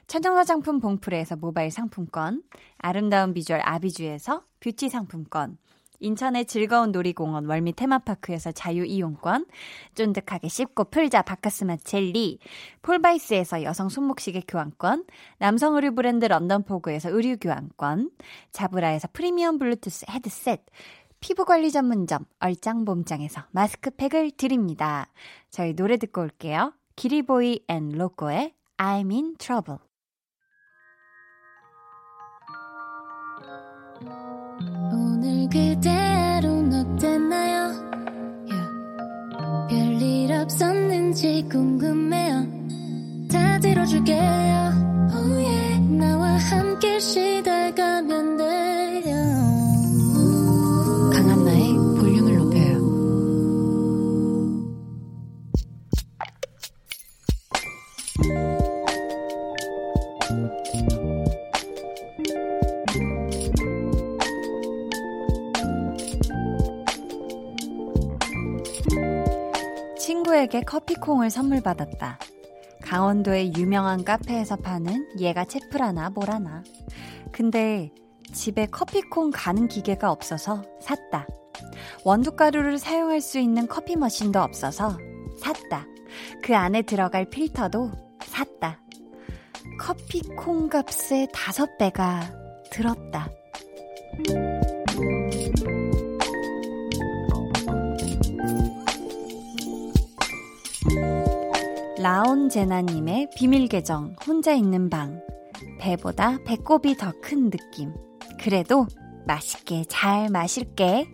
[0.07, 2.43] 천정 화장품 봉프레에서 모바일 상품권,
[2.77, 5.57] 아름다운 비주얼 아비주에서 뷰티 상품권,
[5.99, 9.45] 인천의 즐거운 놀이공원 월미 테마파크에서 자유이용권,
[9.95, 12.39] 쫀득하게 씹고 풀자 바카스마 젤리,
[12.81, 15.05] 폴바이스에서 여성 손목시계 교환권,
[15.37, 18.11] 남성 의류 브랜드 런던포그에서 의류 교환권,
[18.51, 20.65] 자브라에서 프리미엄 블루투스 헤드셋,
[21.21, 25.07] 피부관리 전문점 얼짱봄짱에서 마스크팩을 드립니다.
[25.49, 26.73] 저희 노래 듣고 올게요.
[26.95, 29.79] 기리보이 and 로꼬의 I'm in trouble.
[34.91, 37.71] 오늘 그대로는 어땠나요?
[38.49, 39.67] Yeah.
[39.69, 42.45] 별일 없었는지 궁금해요.
[43.31, 45.09] 다 들어줄게요.
[45.13, 45.79] Oh yeah.
[45.97, 48.74] 나와 함께 시달가면 돼
[70.35, 72.19] 친구에게 커피콩을 선물 받았다.
[72.81, 76.63] 강원도의 유명한 카페에서 파는 얘가 채플하나 뭐라나.
[77.31, 77.91] 근데
[78.33, 81.25] 집에 커피콩 가는 기계가 없어서 샀다.
[82.03, 84.97] 원두가루를 사용할 수 있는 커피 머신도 없어서
[85.41, 85.85] 샀다.
[86.43, 88.81] 그 안에 들어갈 필터도 샀다.
[89.79, 92.21] 커피콩 값의 다섯 배가
[92.71, 93.29] 들었다.
[102.05, 105.19] 라온제나님의 비밀계정, 혼자 있는 방.
[105.79, 107.95] 배보다 배꼽이 더 큰 느낌.
[108.39, 108.85] 그래도
[109.25, 111.09] 맛있게 잘 마실게.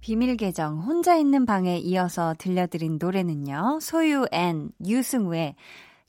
[0.00, 3.78] 비밀 계정 혼자 있는 방에 이어서 들려드린 노래는요.
[3.80, 5.54] 소유 and 유승우의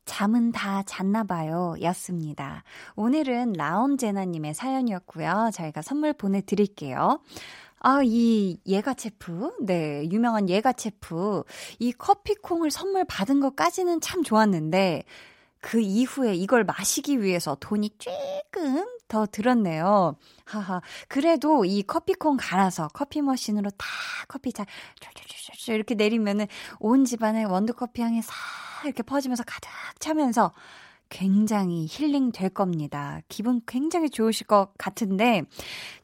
[0.03, 1.75] 잠은 다 잤나 봐요.
[1.83, 2.63] 였습니다.
[2.97, 5.51] 오늘은 라온제나님의 사연이었고요.
[5.53, 7.21] 저희가 선물 보내드릴게요.
[7.85, 11.43] 아, 이 예가 체프, 네, 유명한 예가 체프,
[11.79, 15.03] 이 커피콩을 선물 받은 것까지는 참 좋았는데,
[15.59, 20.15] 그 이후에 이걸 마시기 위해서 돈이 조금 더 들었네요.
[20.45, 20.81] 하하.
[21.09, 23.85] 그래도 이 커피콩 갈아서 커피 머신으로 다
[24.29, 24.65] 커피 잘
[24.99, 26.47] 쫄쫄쫄쫄 이렇게 내리면은
[26.79, 28.33] 온 집안에 원두커피 향이 싹
[28.85, 29.69] 이렇게 퍼지면서 가득
[29.99, 30.51] 차면서
[31.13, 33.21] 굉장히 힐링 될 겁니다.
[33.29, 35.43] 기분 굉장히 좋으실 것 같은데,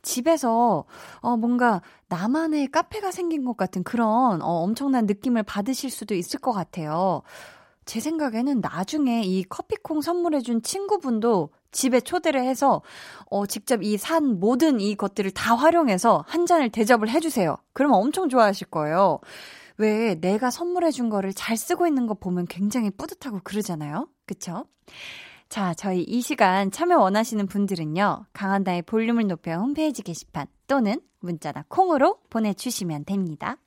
[0.03, 0.85] 집에서,
[1.21, 6.51] 어, 뭔가 나만의 카페가 생긴 것 같은 그런, 어, 엄청난 느낌을 받으실 수도 있을 것
[6.51, 7.23] 같아요.
[7.85, 12.83] 제 생각에는 나중에 이 커피콩 선물해준 친구분도 집에 초대를 해서
[13.31, 17.57] 어 직접 이 산 모든 이 것들을 다 활용해서 한 잔을 대접을 해주세요.
[17.73, 19.19] 그러면 엄청 좋아하실 거예요.
[19.77, 24.07] 왜 내가 선물해준 거를 잘 쓰고 있는 거 보면 굉장히 뿌듯하고 그러잖아요.
[24.29, 24.65] 그쵸?
[25.49, 28.27] 자, 저희 이 시간 참여 원하시는 분들은요.
[28.31, 33.57] 강한다의 볼륨을 높여 홈페이지 게시판 또는 문자나 콩으로 보내주시면 됩니다.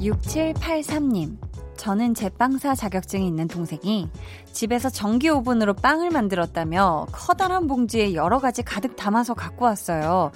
[0.00, 1.51] 6783님.
[1.76, 4.08] 저는 제빵사 자격증이 있는 동생이
[4.52, 10.30] 집에서 전기 오븐으로 빵을 만들었다며 커다란 봉지에 여러 가지 가득 담아서 갖고 왔어요.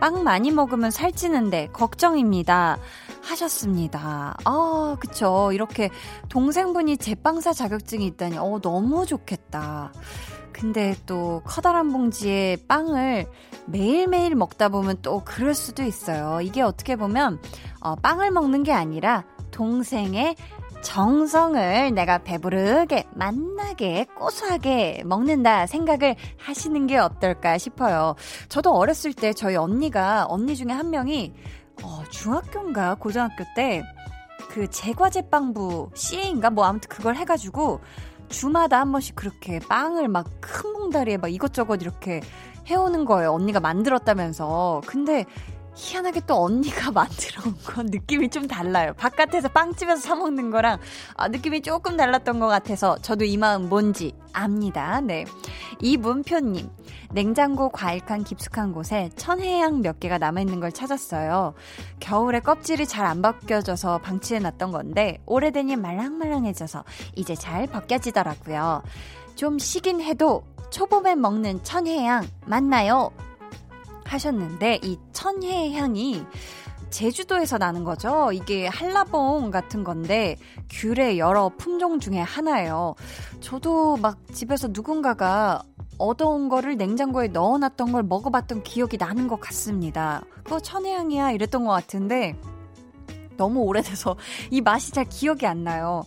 [0.00, 2.78] 빵 많이 먹으면 살찌는데 걱정입니다.
[3.22, 4.36] 하셨습니다.
[4.44, 5.50] 아, 그쵸.
[5.52, 5.90] 이렇게
[6.28, 9.92] 동생분이 제빵사 자격증이 있다니, 어, 너무 좋겠다.
[10.52, 13.26] 근데 또 커다란 봉지에 빵을
[13.66, 16.40] 매일매일 먹다 보면 또 그럴 수도 있어요.
[16.40, 17.38] 이게 어떻게 보면
[17.80, 20.34] 어, 빵을 먹는 게 아니라 동생의
[20.82, 28.14] 정성을 내가 배부르게 맛나게 고소하게 먹는다 생각을 하시는 게 어떨까 싶어요.
[28.48, 31.34] 저도 어렸을 때 저희 언니가 언니 중에 한 명이
[31.82, 33.82] 어, 중학교인가 고등학교 때
[34.48, 37.80] 그 제과제빵부 CA인가 뭐 아무튼 그걸 해가지고
[38.28, 42.20] 주마다 한 번씩 그렇게 빵을 막 큰 봉다리에 막 이것저것 이렇게
[42.66, 43.32] 해오는 거예요.
[43.32, 44.82] 언니가 만들었다면서.
[44.86, 45.24] 근데
[45.78, 48.92] 희한하게 또 언니가 만들어 온 건 느낌이 좀 달라요.
[48.96, 50.78] 바깥에서 빵집에서 사 먹는 거랑
[51.14, 55.00] 아, 느낌이 조금 달랐던 것 같아서 저도 이 마음 뭔지 압니다.
[55.00, 55.24] 네.
[55.80, 56.68] 이문표님,
[57.12, 61.54] 냉장고 과일칸 깊숙한 곳에 천혜향 몇 개가 남아있는 걸 찾았어요.
[62.00, 66.84] 겨울에 껍질이 잘 안 벗겨져서 방치해놨던 건데 오래되니 말랑말랑해져서
[67.16, 68.82] 이제 잘 벗겨지더라고요.
[69.36, 73.10] 좀 시긴 해도 초봄에 먹는 천혜향 맞나요?
[74.08, 76.24] 하셨는데 이 천혜향이
[76.90, 78.30] 제주도에서 나는 거죠.
[78.32, 80.36] 이게 한라봉 같은 건데
[80.70, 82.94] 귤의 여러 품종 중에 하나예요.
[83.40, 85.62] 저도 막 집에서 누군가가
[85.98, 90.22] 얻어온 거를 냉장고에 넣어놨던 걸 먹어봤던 기억이 나는 것 같습니다.
[90.44, 92.36] 그거 천혜향이야 이랬던 것 같은데
[93.38, 94.16] 너무 오래돼서
[94.50, 96.04] 이 맛이 잘 기억이 안 나요.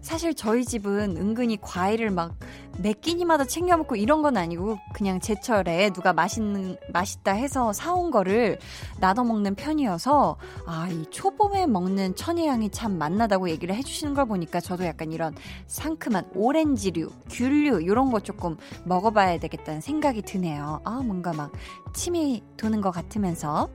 [0.00, 2.36] 사실 저희 집은 은근히 과일을 막
[2.78, 8.58] 몇 끼니마다 챙겨 먹고 이런 건 아니고 그냥 제철에 누가 맛있는 맛있다 해서 사온 거를
[9.00, 14.84] 나눠 먹는 편이어서 아 이 초봄에 먹는 천혜향이 참 맛나다고 얘기를 해주시는 걸 보니까 저도
[14.84, 15.34] 약간 이런
[15.66, 20.80] 상큼한 오렌지류, 귤류 이런 거 조금 먹어봐야 되겠다는 생각이 드네요.
[20.84, 21.50] 아 뭔가 막
[21.94, 23.70] 침이 도는 것 같으면서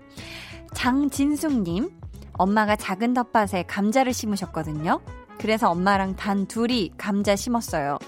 [0.74, 1.99] 장진숙님
[2.40, 5.02] 엄마가 작은 텃밭에 감자를 심으셨거든요.
[5.38, 8.00] 그래서 엄마랑 단 둘이 감자 심었어요.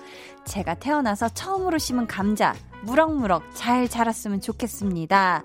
[0.45, 5.43] 제가 태어나서 처음으로 심은 감자, 무럭무럭 잘 자랐으면 좋겠습니다.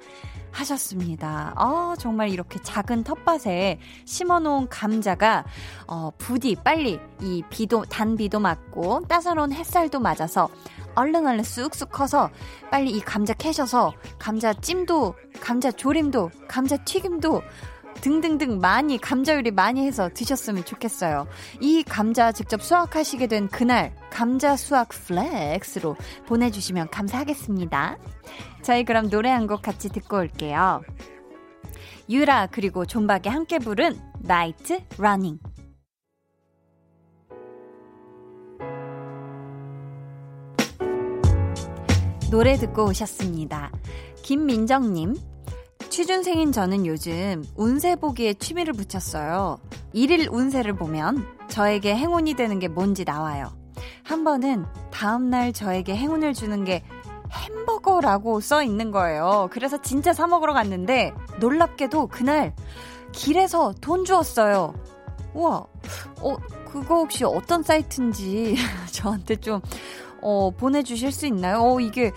[0.52, 1.52] 하셨습니다.
[1.56, 5.44] 어, 정말 이렇게 작은 텃밭에 심어놓은 감자가,
[5.86, 10.48] 어, 부디 빨리 이 비도, 단비도 맞고 따사로운 햇살도 맞아서
[10.94, 12.30] 얼른 얼른 쑥쑥 커서
[12.70, 17.42] 빨리 이 감자 캐셔서 감자 찜도, 감자 조림도, 감자 튀김도
[17.96, 21.26] 등등등 많이 감자 요리 많이 해서 드셨으면 좋겠어요.
[21.60, 27.98] 이 감자 직접 수확하시게 된 그날 감자 수확 flex로 보내주시면 감사하겠습니다.
[28.62, 30.82] 저희 그럼 노래 한 곡 같이 듣고 올게요.
[32.08, 35.38] 유라 그리고 존박이 함께 부른 Night Running
[42.30, 43.70] 노래 듣고 오셨습니다.
[44.22, 45.14] 김민정님
[45.88, 49.58] 취준생인 저는 요즘 운세 보기에 취미를 붙였어요.
[49.92, 53.50] 일일 운세를 보면 저에게 행운이 되는 게 뭔지 나와요.
[54.02, 56.82] 한 번은 다음날 저에게 행운을 주는 게
[57.32, 59.48] 햄버거라고 써 있는 거예요.
[59.50, 62.54] 그래서 진짜 사 먹으러 갔는데 놀랍게도 그날
[63.12, 64.74] 길에서 돈 주었어요.
[65.34, 65.66] 우와,
[66.20, 66.36] 어,
[66.70, 68.56] 그거 혹시 어떤 사이트인지
[68.92, 69.60] 저한테 좀,
[70.22, 71.60] 어, 보내주실 수 있나요?
[71.62, 72.12] 어, 이게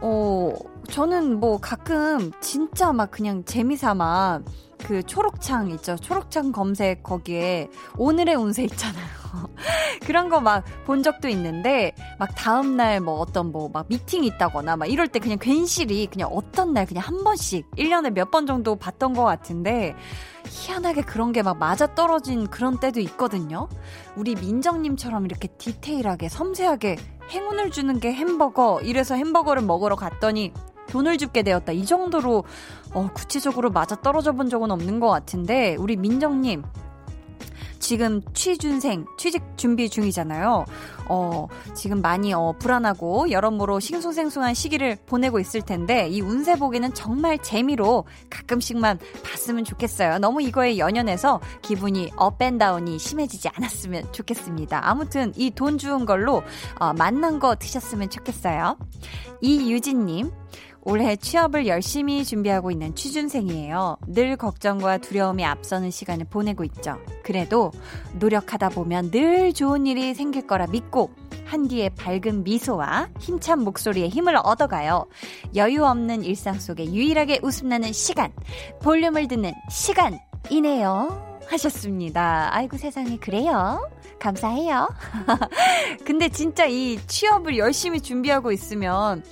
[0.00, 0.52] 어,
[0.90, 4.40] 저는 뭐 가끔 진짜 막 그냥 재미삼아
[4.84, 5.96] 그 초록창 있죠.
[5.96, 7.68] 초록창 검색 거기에
[7.98, 9.04] 오늘의 운세 있잖아요.
[10.06, 14.76] 그런 거 막 본 적도 있는데 막 다음 날 뭐 어떤 뭐 막 미팅 있다거나
[14.76, 18.76] 막 이럴 때 그냥 괜시리 그냥 어떤 날 그냥 한 번씩 1년에 몇 번 정도
[18.76, 19.94] 봤던 것 같은데
[20.46, 23.68] 희한하게 그런 게 막 맞아 떨어진 그런 때도 있거든요.
[24.16, 26.96] 우리 민정님처럼 이렇게 디테일하게 섬세하게
[27.30, 30.52] 행운을 주는 게 햄버거 이래서 햄버거를 먹으러 갔더니
[30.88, 31.72] 돈을 줍게 되었다.
[31.72, 32.44] 이 정도로
[32.92, 36.62] 어, 구체적으로 맞아 떨어져 본 적은 없는 것 같은데 우리 민정님
[37.80, 40.64] 지금 취준생, 취직 준비 중이잖아요.
[41.08, 47.38] 어, 지금 많이 어, 불안하고 여러모로 싱숭생숭한 시기를 보내고 있을 텐데 이 운세 보기는 정말
[47.38, 50.18] 재미로 가끔씩만 봤으면 좋겠어요.
[50.18, 54.80] 너무 이거에 연연해서 기분이 up and down이 심해지지 않았으면 좋겠습니다.
[54.86, 56.42] 아무튼 이 돈 주은 걸로
[56.78, 58.76] 어, 맛난 거 드셨으면 좋겠어요.
[59.40, 60.30] 이유진님,
[60.88, 63.98] 올해 취업을 열심히 준비하고 있는 취준생이에요.
[64.06, 66.96] 늘 걱정과 두려움이 앞서는 시간을 보내고 있죠.
[67.22, 67.72] 그래도
[68.14, 71.10] 노력하다 보면 늘 좋은 일이 생길 거라 믿고
[71.44, 75.06] 한디의 밝은 미소와 힘찬 목소리에 힘을 얻어가요.
[75.56, 78.32] 여유 없는 일상 속에 유일하게 웃음나는 시간,
[78.80, 81.38] 볼륨을 듣는 시간이네요.
[81.48, 82.48] 하셨습니다.
[82.50, 83.86] 아이고 세상에 그래요?
[84.18, 84.88] 감사해요.
[86.06, 89.22] 근데 진짜 이 취업을 열심히 준비하고 있으면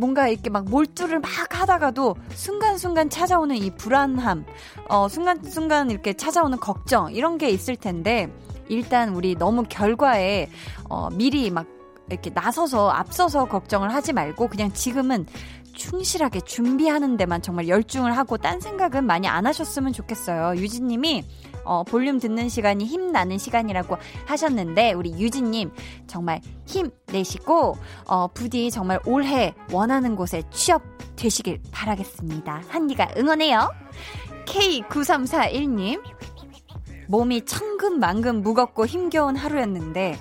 [0.00, 4.46] 뭔가 이렇게 막 몰두를 막 하다가도 순간순간 찾아오는 이 불안함,
[4.88, 8.32] 어, 순간순간 이렇게 찾아오는 걱정, 이런 게 있을 텐데,
[8.68, 10.48] 일단 우리 너무 결과에,
[10.88, 11.66] 어, 미리 막
[12.08, 15.26] 이렇게 나서서 앞서서 걱정을 하지 말고 그냥 지금은
[15.74, 20.60] 충실하게 준비하는 데만 정말 열중을 하고 딴 생각은 많이 안 하셨으면 좋겠어요.
[20.60, 21.24] 유진님이
[21.64, 23.96] 어, 볼륨 듣는 시간이 힘나는 시간이라고
[24.26, 25.70] 하셨는데 우리 유진님
[26.06, 30.82] 정말 힘내시고 어, 부디 정말 올해 원하는 곳에 취업
[31.16, 32.62] 되시길 바라겠습니다.
[32.68, 33.70] 한디가 응원해요.
[34.46, 36.02] K9341님
[37.08, 40.16] 몸이 천근만근 무겁고 힘겨운 하루였는데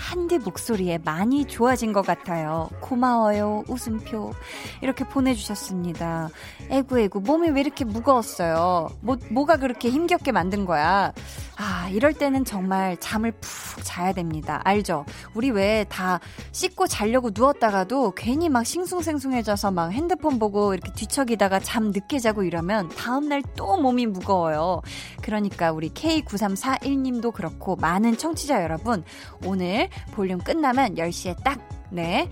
[0.00, 2.70] 한디 목소리에 많이 좋아진 것 같아요.
[2.80, 3.64] 고마워요.
[3.68, 4.32] 웃음표.
[4.80, 6.30] 이렇게 보내주셨습니다.
[6.70, 8.88] 에구에구, 몸이 왜 이렇게 무거웠어요?
[9.02, 11.12] 뭐, 뭐가 그렇게 힘겹게 만든 거야?
[11.56, 14.62] 아, 이럴 때는 정말 잠을 푹 자야 됩니다.
[14.64, 15.04] 알죠?
[15.34, 16.20] 우리 왜 다
[16.52, 22.88] 씻고 자려고 누웠다가도 괜히 막 싱숭생숭해져서 막 핸드폰 보고 이렇게 뒤척이다가 잠 늦게 자고 이러면
[22.90, 24.80] 다음날 또 몸이 무거워요.
[25.22, 29.04] 그러니까 우리 K9341님도 그렇고 많은 청취자 여러분,
[29.44, 31.60] 오늘 볼륨 끝나면 10시에 딱,
[31.90, 32.28] 네.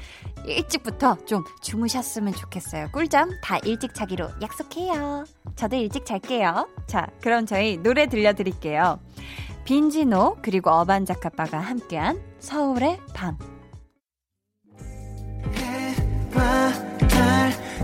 [0.46, 2.88] 일찍부터 좀 주무셨으면 좋겠어요.
[2.92, 5.24] 꿀잠 다 일찍 자기로 약속해요.
[5.56, 6.68] 저도 일찍 잘게요.
[6.86, 9.00] 자, 그럼 저희 노래 들려드릴게요.
[9.64, 13.36] 빈지노 그리고 어반자카빠가 함께한 서울의 밤.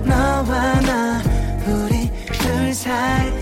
[0.04, 1.22] 너와 나
[1.66, 3.32] 우리 둘 사이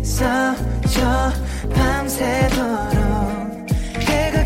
[0.00, 1.32] 있어줘
[1.74, 3.07] 밤새도록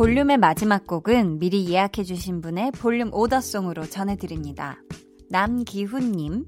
[0.00, 4.78] 볼륨의 마지막 곡은 미리 예약해주신 분의 볼륨 오더송으로 전해드립니다.
[5.28, 6.46] 남기훈님,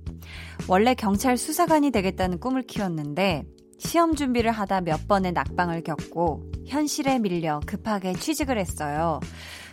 [0.69, 3.45] 원래 경찰 수사관이 되겠다는 꿈을 키웠는데,
[3.77, 9.21] 시험 준비를 하다 몇 번의 낙방을 겪고, 현실에 밀려 급하게 취직을 했어요.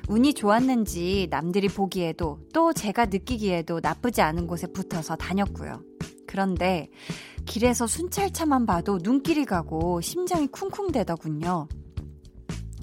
[0.09, 5.81] 운이 좋았는지 남들이 보기에도 또 제가 느끼기에도 나쁘지 않은 곳에 붙어서 다녔고요.
[6.27, 6.89] 그런데
[7.45, 11.69] 길에서 순찰차만 봐도 눈길이 가고 심장이 쿵쿵대더군요.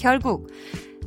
[0.06, 0.46] 결국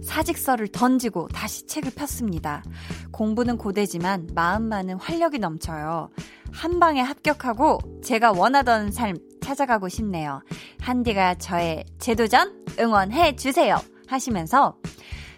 [0.04, 2.66] 사직서를 던지고 다시 책을 폈습니다.
[3.12, 6.10] 공부는 고되지만 마음만은 활력이 넘쳐요.
[6.52, 10.42] 한 방에 합격하고 제가 원하던 삶 찾아가고 싶네요.
[10.82, 13.78] 한디가 저의 재도전 응원해 주세요.
[14.08, 14.76] 하시면서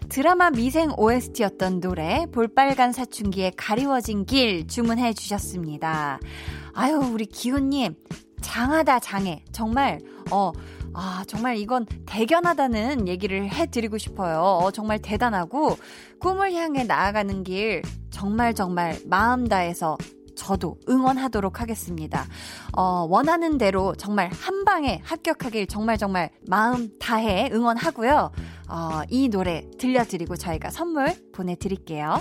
[0.08, 6.18] 드라마 미생 OST였던 노래 볼빨간 사춘기의 가리워진 길 주문해 주셨습니다.
[6.74, 7.94] 아유 우리 기훈님
[8.40, 10.00] 장하다 장해 정말
[10.32, 10.50] 어
[10.94, 14.40] 아, 정말 이건 대견하다는 얘기를 해드리고 싶어요.
[14.40, 15.76] 어, 정말 대단하고
[16.20, 19.96] 꿈을 향해 나아가는 길 정말 정말 마음 다해서
[20.34, 22.26] 저도 응원하도록 하겠습니다.
[22.76, 28.32] 어, 원하는 대로 정말 한 방에 합격하길 정말 정말 마음 다해 응원하고요.
[28.68, 32.20] 어, 이 노래 들려드리고 저희가 선물 보내드릴게요.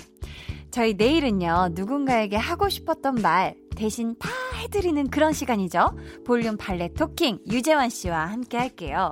[0.72, 4.30] 저희 내일은요, 누군가에게 하고 싶었던 말 대신 다
[4.62, 5.98] 해드리는 그런 시간이죠.
[6.24, 9.12] 볼륨 발레 토킹 유재환 씨와 함께 할게요.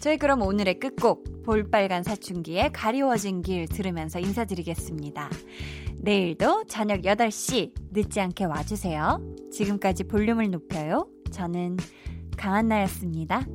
[0.00, 5.30] 저희 그럼 오늘의 끝곡 볼빨간 사춘기의 가리워진 길 들으면서 인사드리겠습니다.
[6.02, 9.22] 내일도 저녁 8시 늦지 않게 와주세요.
[9.50, 11.08] 지금까지 볼륨을 높여요.
[11.30, 11.78] 저는
[12.36, 13.46] 강한나였습니다.